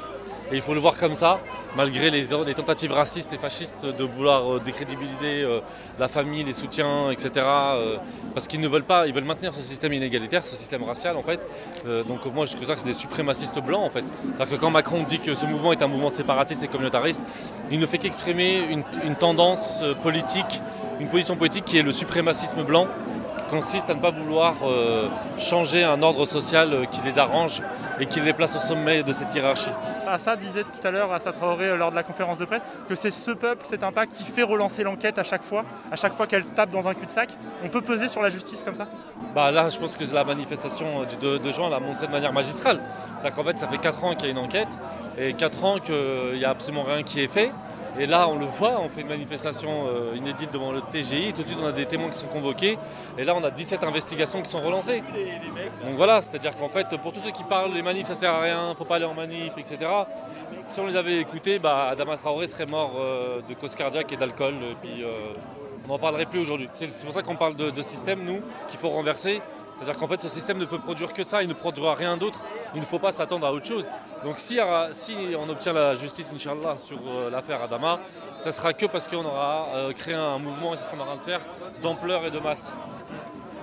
Et 0.54 0.58
il 0.58 0.62
faut 0.62 0.76
le 0.76 0.80
voir 0.80 0.98
comme 0.98 1.16
ça, 1.16 1.40
malgré 1.76 2.12
les, 2.12 2.28
tentatives 2.54 2.92
racistes 2.92 3.34
et 3.34 3.38
fascistes 3.38 3.84
de 3.84 4.04
vouloir 4.04 4.60
décrédibiliser 4.60 5.44
la 5.98 6.08
famille, 6.08 6.44
les 6.44 6.54
soutiens, 6.54 7.10
etc. 7.10 7.32
parce 8.36 8.48
qu'ils 8.48 8.60
ne 8.60 8.68
veulent 8.68 8.84
pas, 8.84 9.08
ils 9.08 9.14
veulent 9.16 9.24
maintenir 9.24 9.52
ce 9.56 9.64
système 9.64 9.94
inégalitaire, 9.94 10.46
ce 10.46 10.56
système 10.56 10.84
racial 10.84 11.18
en 11.18 11.24
fait. 11.24 11.40
donc 12.08 12.24
moi 12.28 12.46
je 12.46 12.54
considère 12.54 12.76
que 12.76 12.82
c'est 12.82 12.88
des 12.88 12.94
suprémacistes 12.94 13.60
blancs 13.66 13.82
en 13.84 13.90
fait. 13.90 14.04
C'est-à-dire 14.24 14.56
que 14.56 14.62
quand 14.62 14.70
Macron 14.70 15.02
dit 15.02 15.20
que 15.20 15.34
ce 15.34 15.48
mouvement 15.48 15.72
est 15.72 15.82
un 15.82 15.88
mouvement 15.88 16.12
séparatiste 16.12 16.62
et 16.62 16.68
communautariste, 16.68 17.24
il 17.72 17.80
ne 17.80 17.86
fait 17.88 17.98
qu'exprimer 17.98 18.60
une, 18.70 19.16
tendance 19.16 19.84
politique, 20.04 20.62
une 21.00 21.08
position 21.08 21.36
politique 21.36 21.66
qui 21.66 21.80
est 21.80 21.84
le 21.84 21.92
suprémacisme 21.92 22.62
blanc 22.62 22.88
consiste 23.54 23.90
à 23.90 23.94
ne 23.94 24.00
pas 24.00 24.12
vouloir 24.12 24.56
changer 25.38 25.84
un 25.84 26.02
ordre 26.02 26.26
social 26.26 26.88
qui 26.92 27.02
les 27.04 27.20
arrange 27.20 27.62
et 28.00 28.06
qui 28.08 28.20
les 28.20 28.34
place 28.34 28.56
au 28.56 28.60
sommet 28.60 29.04
de 29.04 29.12
cette 29.12 29.34
hiérarchie. 29.36 29.70
Assa 30.08 30.36
disait 30.36 30.64
tout 30.64 30.88
à 30.88 30.92
l'heure, 30.92 31.12
Assa 31.12 31.32
Traoré, 31.32 31.70
euh, 31.70 31.78
lors 31.78 31.90
de 31.92 31.96
la 31.96 32.04
conférence 32.04 32.38
de 32.38 32.46
presse, 32.46 32.62
que 32.88 32.96
c'est 32.96 33.12
ce 33.12 33.32
peuple, 33.32 33.66
cet 33.70 33.84
impact 33.84 34.14
qui 34.14 34.24
fait 34.24 34.44
relancer 34.44 34.84
l'enquête 34.84 35.18
à 35.18 35.24
chaque 35.24 35.44
fois, 35.44 35.64
à 35.92 35.96
chaque 35.96 36.14
fois 36.14 36.28
qu'elle 36.28 36.46
tape 36.46 36.72
dans 36.72 36.88
un 36.88 36.94
cul-de-sac. 36.94 37.30
On 37.64 37.70
peut 37.70 37.82
peser 37.82 38.10
sur 38.10 38.22
la 38.22 38.30
justice 38.30 38.64
comme 38.64 38.76
ça? 38.76 38.88
Bah 39.34 39.52
Là, 39.52 39.70
je 39.70 39.78
pense 39.78 39.96
que 39.96 40.04
la 40.14 40.24
manifestation 40.24 41.04
du 41.06 41.16
2, 41.16 41.52
juin 41.52 41.70
l'a 41.70 41.80
montré 41.80 42.08
de 42.08 42.12
manière 42.12 42.34
magistrale. 42.34 42.82
cest 43.22 43.36
qu'en 43.36 43.44
fait, 43.44 43.58
ça 43.58 43.68
fait 43.68 43.78
4 43.78 44.04
ans 44.04 44.16
qu'il 44.16 44.26
y 44.26 44.28
a 44.30 44.32
une 44.32 44.38
enquête 44.38 44.68
et 45.18 45.34
4 45.34 45.64
ans 45.64 45.80
qu'il 45.80 46.38
n'y 46.38 46.46
a 46.46 46.50
absolument 46.50 46.84
rien 46.84 47.04
qui 47.04 47.22
est 47.22 47.28
fait. 47.28 47.52
Et 48.00 48.08
là, 48.08 48.28
on 48.28 48.40
le 48.40 48.48
voit, 48.48 48.80
on 48.80 48.90
fait 48.90 49.02
une 49.02 49.08
manifestation 49.08 49.86
euh, 49.88 50.16
inédite 50.16 50.52
devant 50.52 50.72
le 50.72 50.82
TGI. 50.82 51.32
Tout 51.34 51.44
de 51.44 51.48
suite, 51.48 51.60
on 51.62 51.68
a 51.68 51.72
des 51.72 51.86
témoins 51.86 52.10
qui 52.10 52.18
sont 52.18 52.28
convoqués. 52.28 52.78
Et 53.20 53.24
là, 53.24 53.36
on 53.36 53.44
a 53.44 53.52
17 53.52 53.84
investigations 53.84 54.42
qui 54.42 54.50
sont 54.50 54.62
relancées. 54.62 55.04
Donc 55.86 55.96
voilà, 55.96 56.22
c'est-à-dire 56.22 56.58
qu'en 56.58 56.70
fait, 56.70 56.88
pour 57.02 57.14
tous 57.14 57.20
ceux 57.20 57.32
qui 57.32 57.44
parlent, 57.44 57.72
les 57.72 57.84
manifs, 57.84 58.08
ça 58.08 58.16
sert 58.16 58.34
à 58.34 58.42
rien, 58.42 58.72
il 58.72 58.76
faut 58.76 58.86
pas 58.86 58.96
aller 58.96 59.06
en 59.06 59.14
manif, 59.14 59.54
etc. 59.58 59.78
Si 60.68 60.80
on 60.80 60.88
les 60.88 60.96
avait 60.96 61.18
écoutés, 61.18 61.60
bah, 61.60 61.90
Adama 61.92 62.18
Traoré 62.18 62.48
serait 62.48 62.66
mort 62.66 62.94
euh, 62.98 63.42
de 63.48 63.54
cause 63.54 63.76
cardiaque 63.76 64.12
et 64.12 64.18
d'alcool. 64.18 64.56
Et 64.72 64.76
puis, 64.82 65.04
euh, 65.04 65.34
on 65.86 65.90
n'en 65.90 66.00
parlerait 66.00 66.26
plus 66.26 66.40
aujourd'hui. 66.40 66.70
C'est 66.74 67.06
pour 67.06 67.14
ça 67.14 67.22
qu'on 67.22 67.36
parle 67.36 67.56
de, 67.56 67.70
de 67.70 67.82
système, 67.84 68.24
nous, 68.24 68.42
qu'il 68.70 68.80
faut 68.80 68.90
renverser. 68.90 69.40
C'est-à-dire 69.78 70.00
qu'en 70.00 70.08
fait, 70.08 70.20
ce 70.20 70.30
système 70.30 70.58
ne 70.58 70.66
peut 70.66 70.80
produire 70.80 71.14
que 71.14 71.24
ça, 71.24 71.44
il 71.44 71.50
ne 71.50 71.54
produira 71.54 71.94
rien 71.94 72.18
d'autre. 72.18 72.40
Il 72.74 72.82
ne 72.82 72.86
faut 72.86 73.00
pas 73.00 73.12
s'attendre 73.12 73.46
à 73.46 73.52
autre 73.54 73.68
chose. 73.68 73.86
Donc 74.24 74.38
si, 74.38 74.58
on 75.38 75.50
obtient 75.50 75.74
la 75.74 75.96
justice, 75.96 76.32
Inch'Allah, 76.34 76.78
sur 76.86 76.98
euh, 76.98 77.30
l'affaire 77.30 77.62
Adama, 77.62 78.00
ce 78.38 78.52
sera 78.52 78.72
que 78.72 78.86
parce 78.86 79.08
qu'on 79.08 79.26
aura 79.26 79.68
euh, 79.76 79.94
créé 79.94 80.14
un 80.14 80.40
mouvement, 80.40 80.74
et 80.74 80.78
c'est 80.78 80.86
ce 80.86 80.90
qu'on 80.90 80.98
est 80.98 81.02
en 81.02 81.06
train 81.06 81.16
de 81.18 81.22
faire, 81.22 81.42
d'ampleur 81.82 82.26
et 82.26 82.32
de 82.32 82.40
masse. 82.40 82.74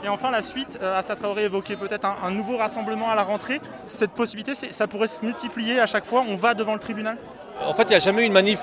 Et 0.04 0.08
enfin, 0.08 0.30
la 0.30 0.42
suite, 0.42 0.78
euh, 0.82 0.98
Assa 0.98 1.16
Traoré 1.16 1.44
évoqué 1.44 1.76
peut-être 1.76 2.06
un, 2.06 2.30
nouveau 2.30 2.58
rassemblement 2.58 3.10
à 3.10 3.14
la 3.14 3.22
rentrée. 3.22 3.60
Cette 3.86 4.10
possibilité, 4.10 4.54
ça 4.54 4.86
pourrait 4.86 5.08
se 5.08 5.24
multiplier 5.24 5.80
à 5.80 5.86
chaque 5.86 6.04
fois, 6.04 6.24
on 6.28 6.36
va 6.36 6.52
devant 6.52 6.74
le 6.74 6.80
tribunal? 6.80 7.16
En 7.64 7.72
fait, 7.72 7.84
il 7.84 7.90
n'y 7.90 7.96
a 7.96 8.00
jamais 8.00 8.22
eu 8.22 8.26
une 8.26 8.32
manif 8.32 8.60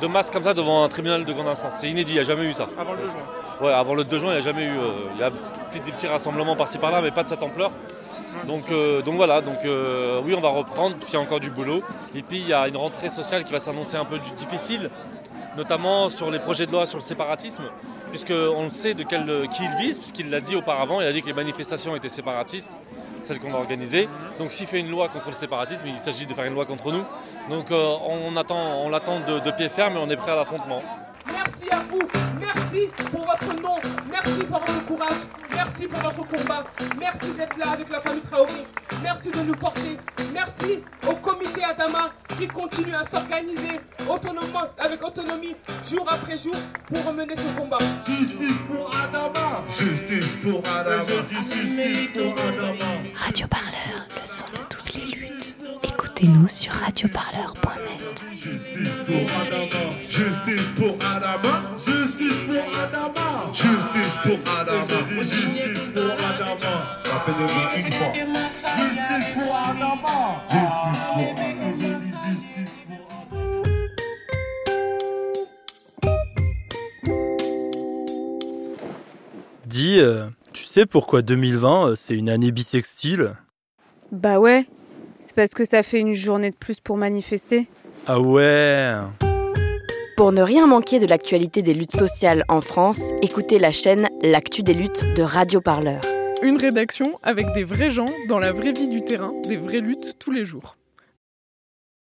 de 0.00 0.06
masse 0.08 0.30
comme 0.30 0.44
ça 0.44 0.52
devant 0.52 0.82
un 0.82 0.88
tribunal 0.88 1.24
de 1.24 1.32
grande 1.32 1.48
instance. 1.48 1.74
C'est 1.78 1.88
inédit, 1.88 2.12
il 2.12 2.16
n'y 2.16 2.20
a 2.20 2.24
jamais 2.24 2.46
eu 2.46 2.52
ça. 2.52 2.68
Avant 2.78 2.92
le 2.92 3.02
2 3.02 3.10
juin 3.10 3.22
Ouais, 3.60 3.72
avant 3.72 3.94
le 3.94 4.04
2 4.04 4.18
juin, 4.18 4.30
il 4.30 4.32
n'y 4.32 4.38
a 4.38 4.42
jamais 4.42 4.64
eu. 4.64 4.78
il 5.14 5.20
y 5.20 5.22
a 5.22 5.30
des 5.30 5.92
petits 5.92 6.08
rassemblements 6.08 6.56
par-ci 6.56 6.78
par-là, 6.78 7.00
mais 7.00 7.10
pas 7.12 7.22
de 7.22 7.28
cette 7.28 7.42
ampleur. 7.42 7.70
Donc, 8.44 8.70
euh, 8.70 9.02
donc 9.02 9.16
voilà, 9.16 9.40
euh, 9.64 10.20
oui 10.24 10.34
on 10.36 10.40
va 10.40 10.48
reprendre 10.48 10.96
puisqu'il 10.96 11.16
y 11.16 11.18
a 11.18 11.22
encore 11.22 11.40
du 11.40 11.50
boulot. 11.50 11.82
Et 12.14 12.22
puis 12.22 12.38
il 12.38 12.48
y 12.48 12.52
a 12.52 12.68
une 12.68 12.76
rentrée 12.76 13.08
sociale 13.08 13.44
qui 13.44 13.52
va 13.52 13.60
s'annoncer 13.60 13.96
un 13.96 14.04
peu 14.04 14.18
difficile, 14.36 14.90
notamment 15.56 16.08
sur 16.10 16.30
les 16.30 16.38
projets 16.38 16.66
de 16.66 16.72
loi 16.72 16.86
sur 16.86 16.98
le 16.98 17.02
séparatisme, 17.02 17.64
puisqu'on 18.10 18.70
sait 18.70 18.94
de 18.94 19.02
quel, 19.02 19.48
qui 19.48 19.64
il 19.64 19.76
vise, 19.76 19.98
puisqu'il 19.98 20.30
l'a 20.30 20.40
dit 20.40 20.56
auparavant, 20.56 21.00
il 21.00 21.06
a 21.06 21.12
dit 21.12 21.22
que 21.22 21.26
les 21.26 21.32
manifestations 21.32 21.96
étaient 21.96 22.08
séparatistes, 22.08 22.70
celles 23.24 23.40
qu'on 23.40 23.54
a 23.54 23.58
organisées. 23.58 24.08
Donc 24.38 24.52
s'il 24.52 24.66
fait 24.66 24.80
une 24.80 24.90
loi 24.90 25.08
contre 25.08 25.28
le 25.28 25.34
séparatisme, 25.34 25.86
il 25.86 25.98
s'agit 25.98 26.26
de 26.26 26.34
faire 26.34 26.44
une 26.44 26.54
loi 26.54 26.66
contre 26.66 26.92
nous. 26.92 27.04
Donc 27.50 27.70
euh, 27.70 27.96
on, 28.06 28.36
attend, 28.36 28.82
on 28.84 28.88
l'attend 28.88 29.20
de, 29.20 29.40
de 29.40 29.50
pied 29.50 29.68
ferme 29.68 29.96
et 29.96 29.98
on 29.98 30.08
est 30.08 30.16
prêt 30.16 30.32
à 30.32 30.36
l'affrontement. 30.36 30.82
Merci 31.58 31.70
à 31.70 31.78
vous. 31.90 32.08
Merci 32.40 32.88
pour 33.10 33.20
votre 33.20 33.62
nom. 33.62 33.76
Merci 34.10 34.44
pour 34.46 34.60
votre 34.60 34.86
courage. 34.86 35.20
Merci 35.50 35.86
pour 35.86 36.00
votre 36.00 36.28
combat. 36.28 36.64
Merci 36.98 37.26
d'être 37.36 37.56
là 37.56 37.70
avec 37.70 37.88
la 37.88 38.00
famille 38.00 38.22
Traoré. 38.22 38.66
Merci 39.02 39.30
de 39.30 39.40
nous 39.40 39.54
porter. 39.54 39.96
Merci 40.32 40.82
au 41.08 41.14
comité 41.16 41.64
Adama 41.64 42.12
qui 42.38 42.46
continue 42.48 42.94
à 42.94 43.04
s'organiser 43.04 43.80
autonomement, 44.08 44.64
avec 44.78 45.02
autonomie 45.02 45.56
jour 45.88 46.06
après 46.10 46.36
jour 46.36 46.56
pour 46.88 47.12
mener 47.12 47.34
ce 47.36 47.58
combat. 47.58 47.78
Justice 48.06 48.58
pour 48.68 48.94
Adama. 48.94 49.62
Justice 49.78 50.36
pour 50.42 50.58
Adama. 50.68 51.04
Justice 51.04 52.08
pour 52.14 52.32
Adama. 52.32 52.84
Radio 53.14 53.46
Parleur, 53.46 54.08
le 54.14 54.26
son 54.26 54.46
de 54.46 54.64
toutes 54.68 54.94
les 54.94 55.16
luttes. 55.16 55.56
Écoutez-nous 55.82 56.48
sur 56.48 56.72
radioparleur.net. 56.72 58.35
Justice 58.46 58.94
pour 59.04 59.26
Adama. 59.42 59.82
Justice 60.06 60.68
pour 60.76 60.94
Adama. 61.04 61.54
Justice 61.84 62.46
pour 62.46 62.62
Adama. 62.80 63.50
Justice 63.52 64.14
pour 64.22 64.38
Adama. 64.54 64.98
Justice 65.24 65.82
pour 65.92 66.10
Adama. 66.12 66.74
Rappelez-vous 67.04 67.60
une 67.76 67.92
fois. 67.92 68.12
Justice 68.14 69.26
pour 69.34 69.50
Adama. 69.56 70.14
Justice 70.48 71.58
pour 71.58 73.02
Adama. 73.08 73.46
Dis, 79.66 79.98
euh, 79.98 80.28
tu 80.52 80.62
sais 80.62 80.86
pourquoi 80.86 81.22
2020 81.22 81.88
euh, 81.88 81.96
c'est 81.96 82.16
une 82.16 82.28
année 82.28 82.52
bisextile? 82.52 83.32
Bah 84.12 84.38
ouais, 84.38 84.66
c'est 85.18 85.34
parce 85.34 85.52
que 85.52 85.64
ça 85.64 85.82
fait 85.82 85.98
une 85.98 86.14
journée 86.14 86.52
de 86.52 86.56
plus 86.56 86.78
pour 86.78 86.96
manifester. 86.96 87.66
Ah 88.08 88.20
ouais 88.20 88.92
Pour 90.16 90.30
ne 90.30 90.40
rien 90.40 90.68
manquer 90.68 91.00
de 91.00 91.06
l'actualité 91.06 91.60
des 91.62 91.74
luttes 91.74 91.96
sociales 91.96 92.44
en 92.48 92.60
France, 92.60 93.00
écoutez 93.20 93.58
la 93.58 93.72
chaîne 93.72 94.08
L'actu 94.22 94.62
des 94.62 94.74
luttes 94.74 95.04
de 95.16 95.24
Radio 95.24 95.60
Parleur. 95.60 96.02
Une 96.40 96.56
rédaction 96.56 97.10
avec 97.24 97.52
des 97.54 97.64
vrais 97.64 97.90
gens 97.90 98.06
dans 98.28 98.38
la 98.38 98.52
vraie 98.52 98.70
vie 98.70 98.88
du 98.88 99.02
terrain, 99.02 99.32
des 99.48 99.56
vraies 99.56 99.80
luttes 99.80 100.14
tous 100.20 100.30
les 100.30 100.44
jours. 100.44 100.76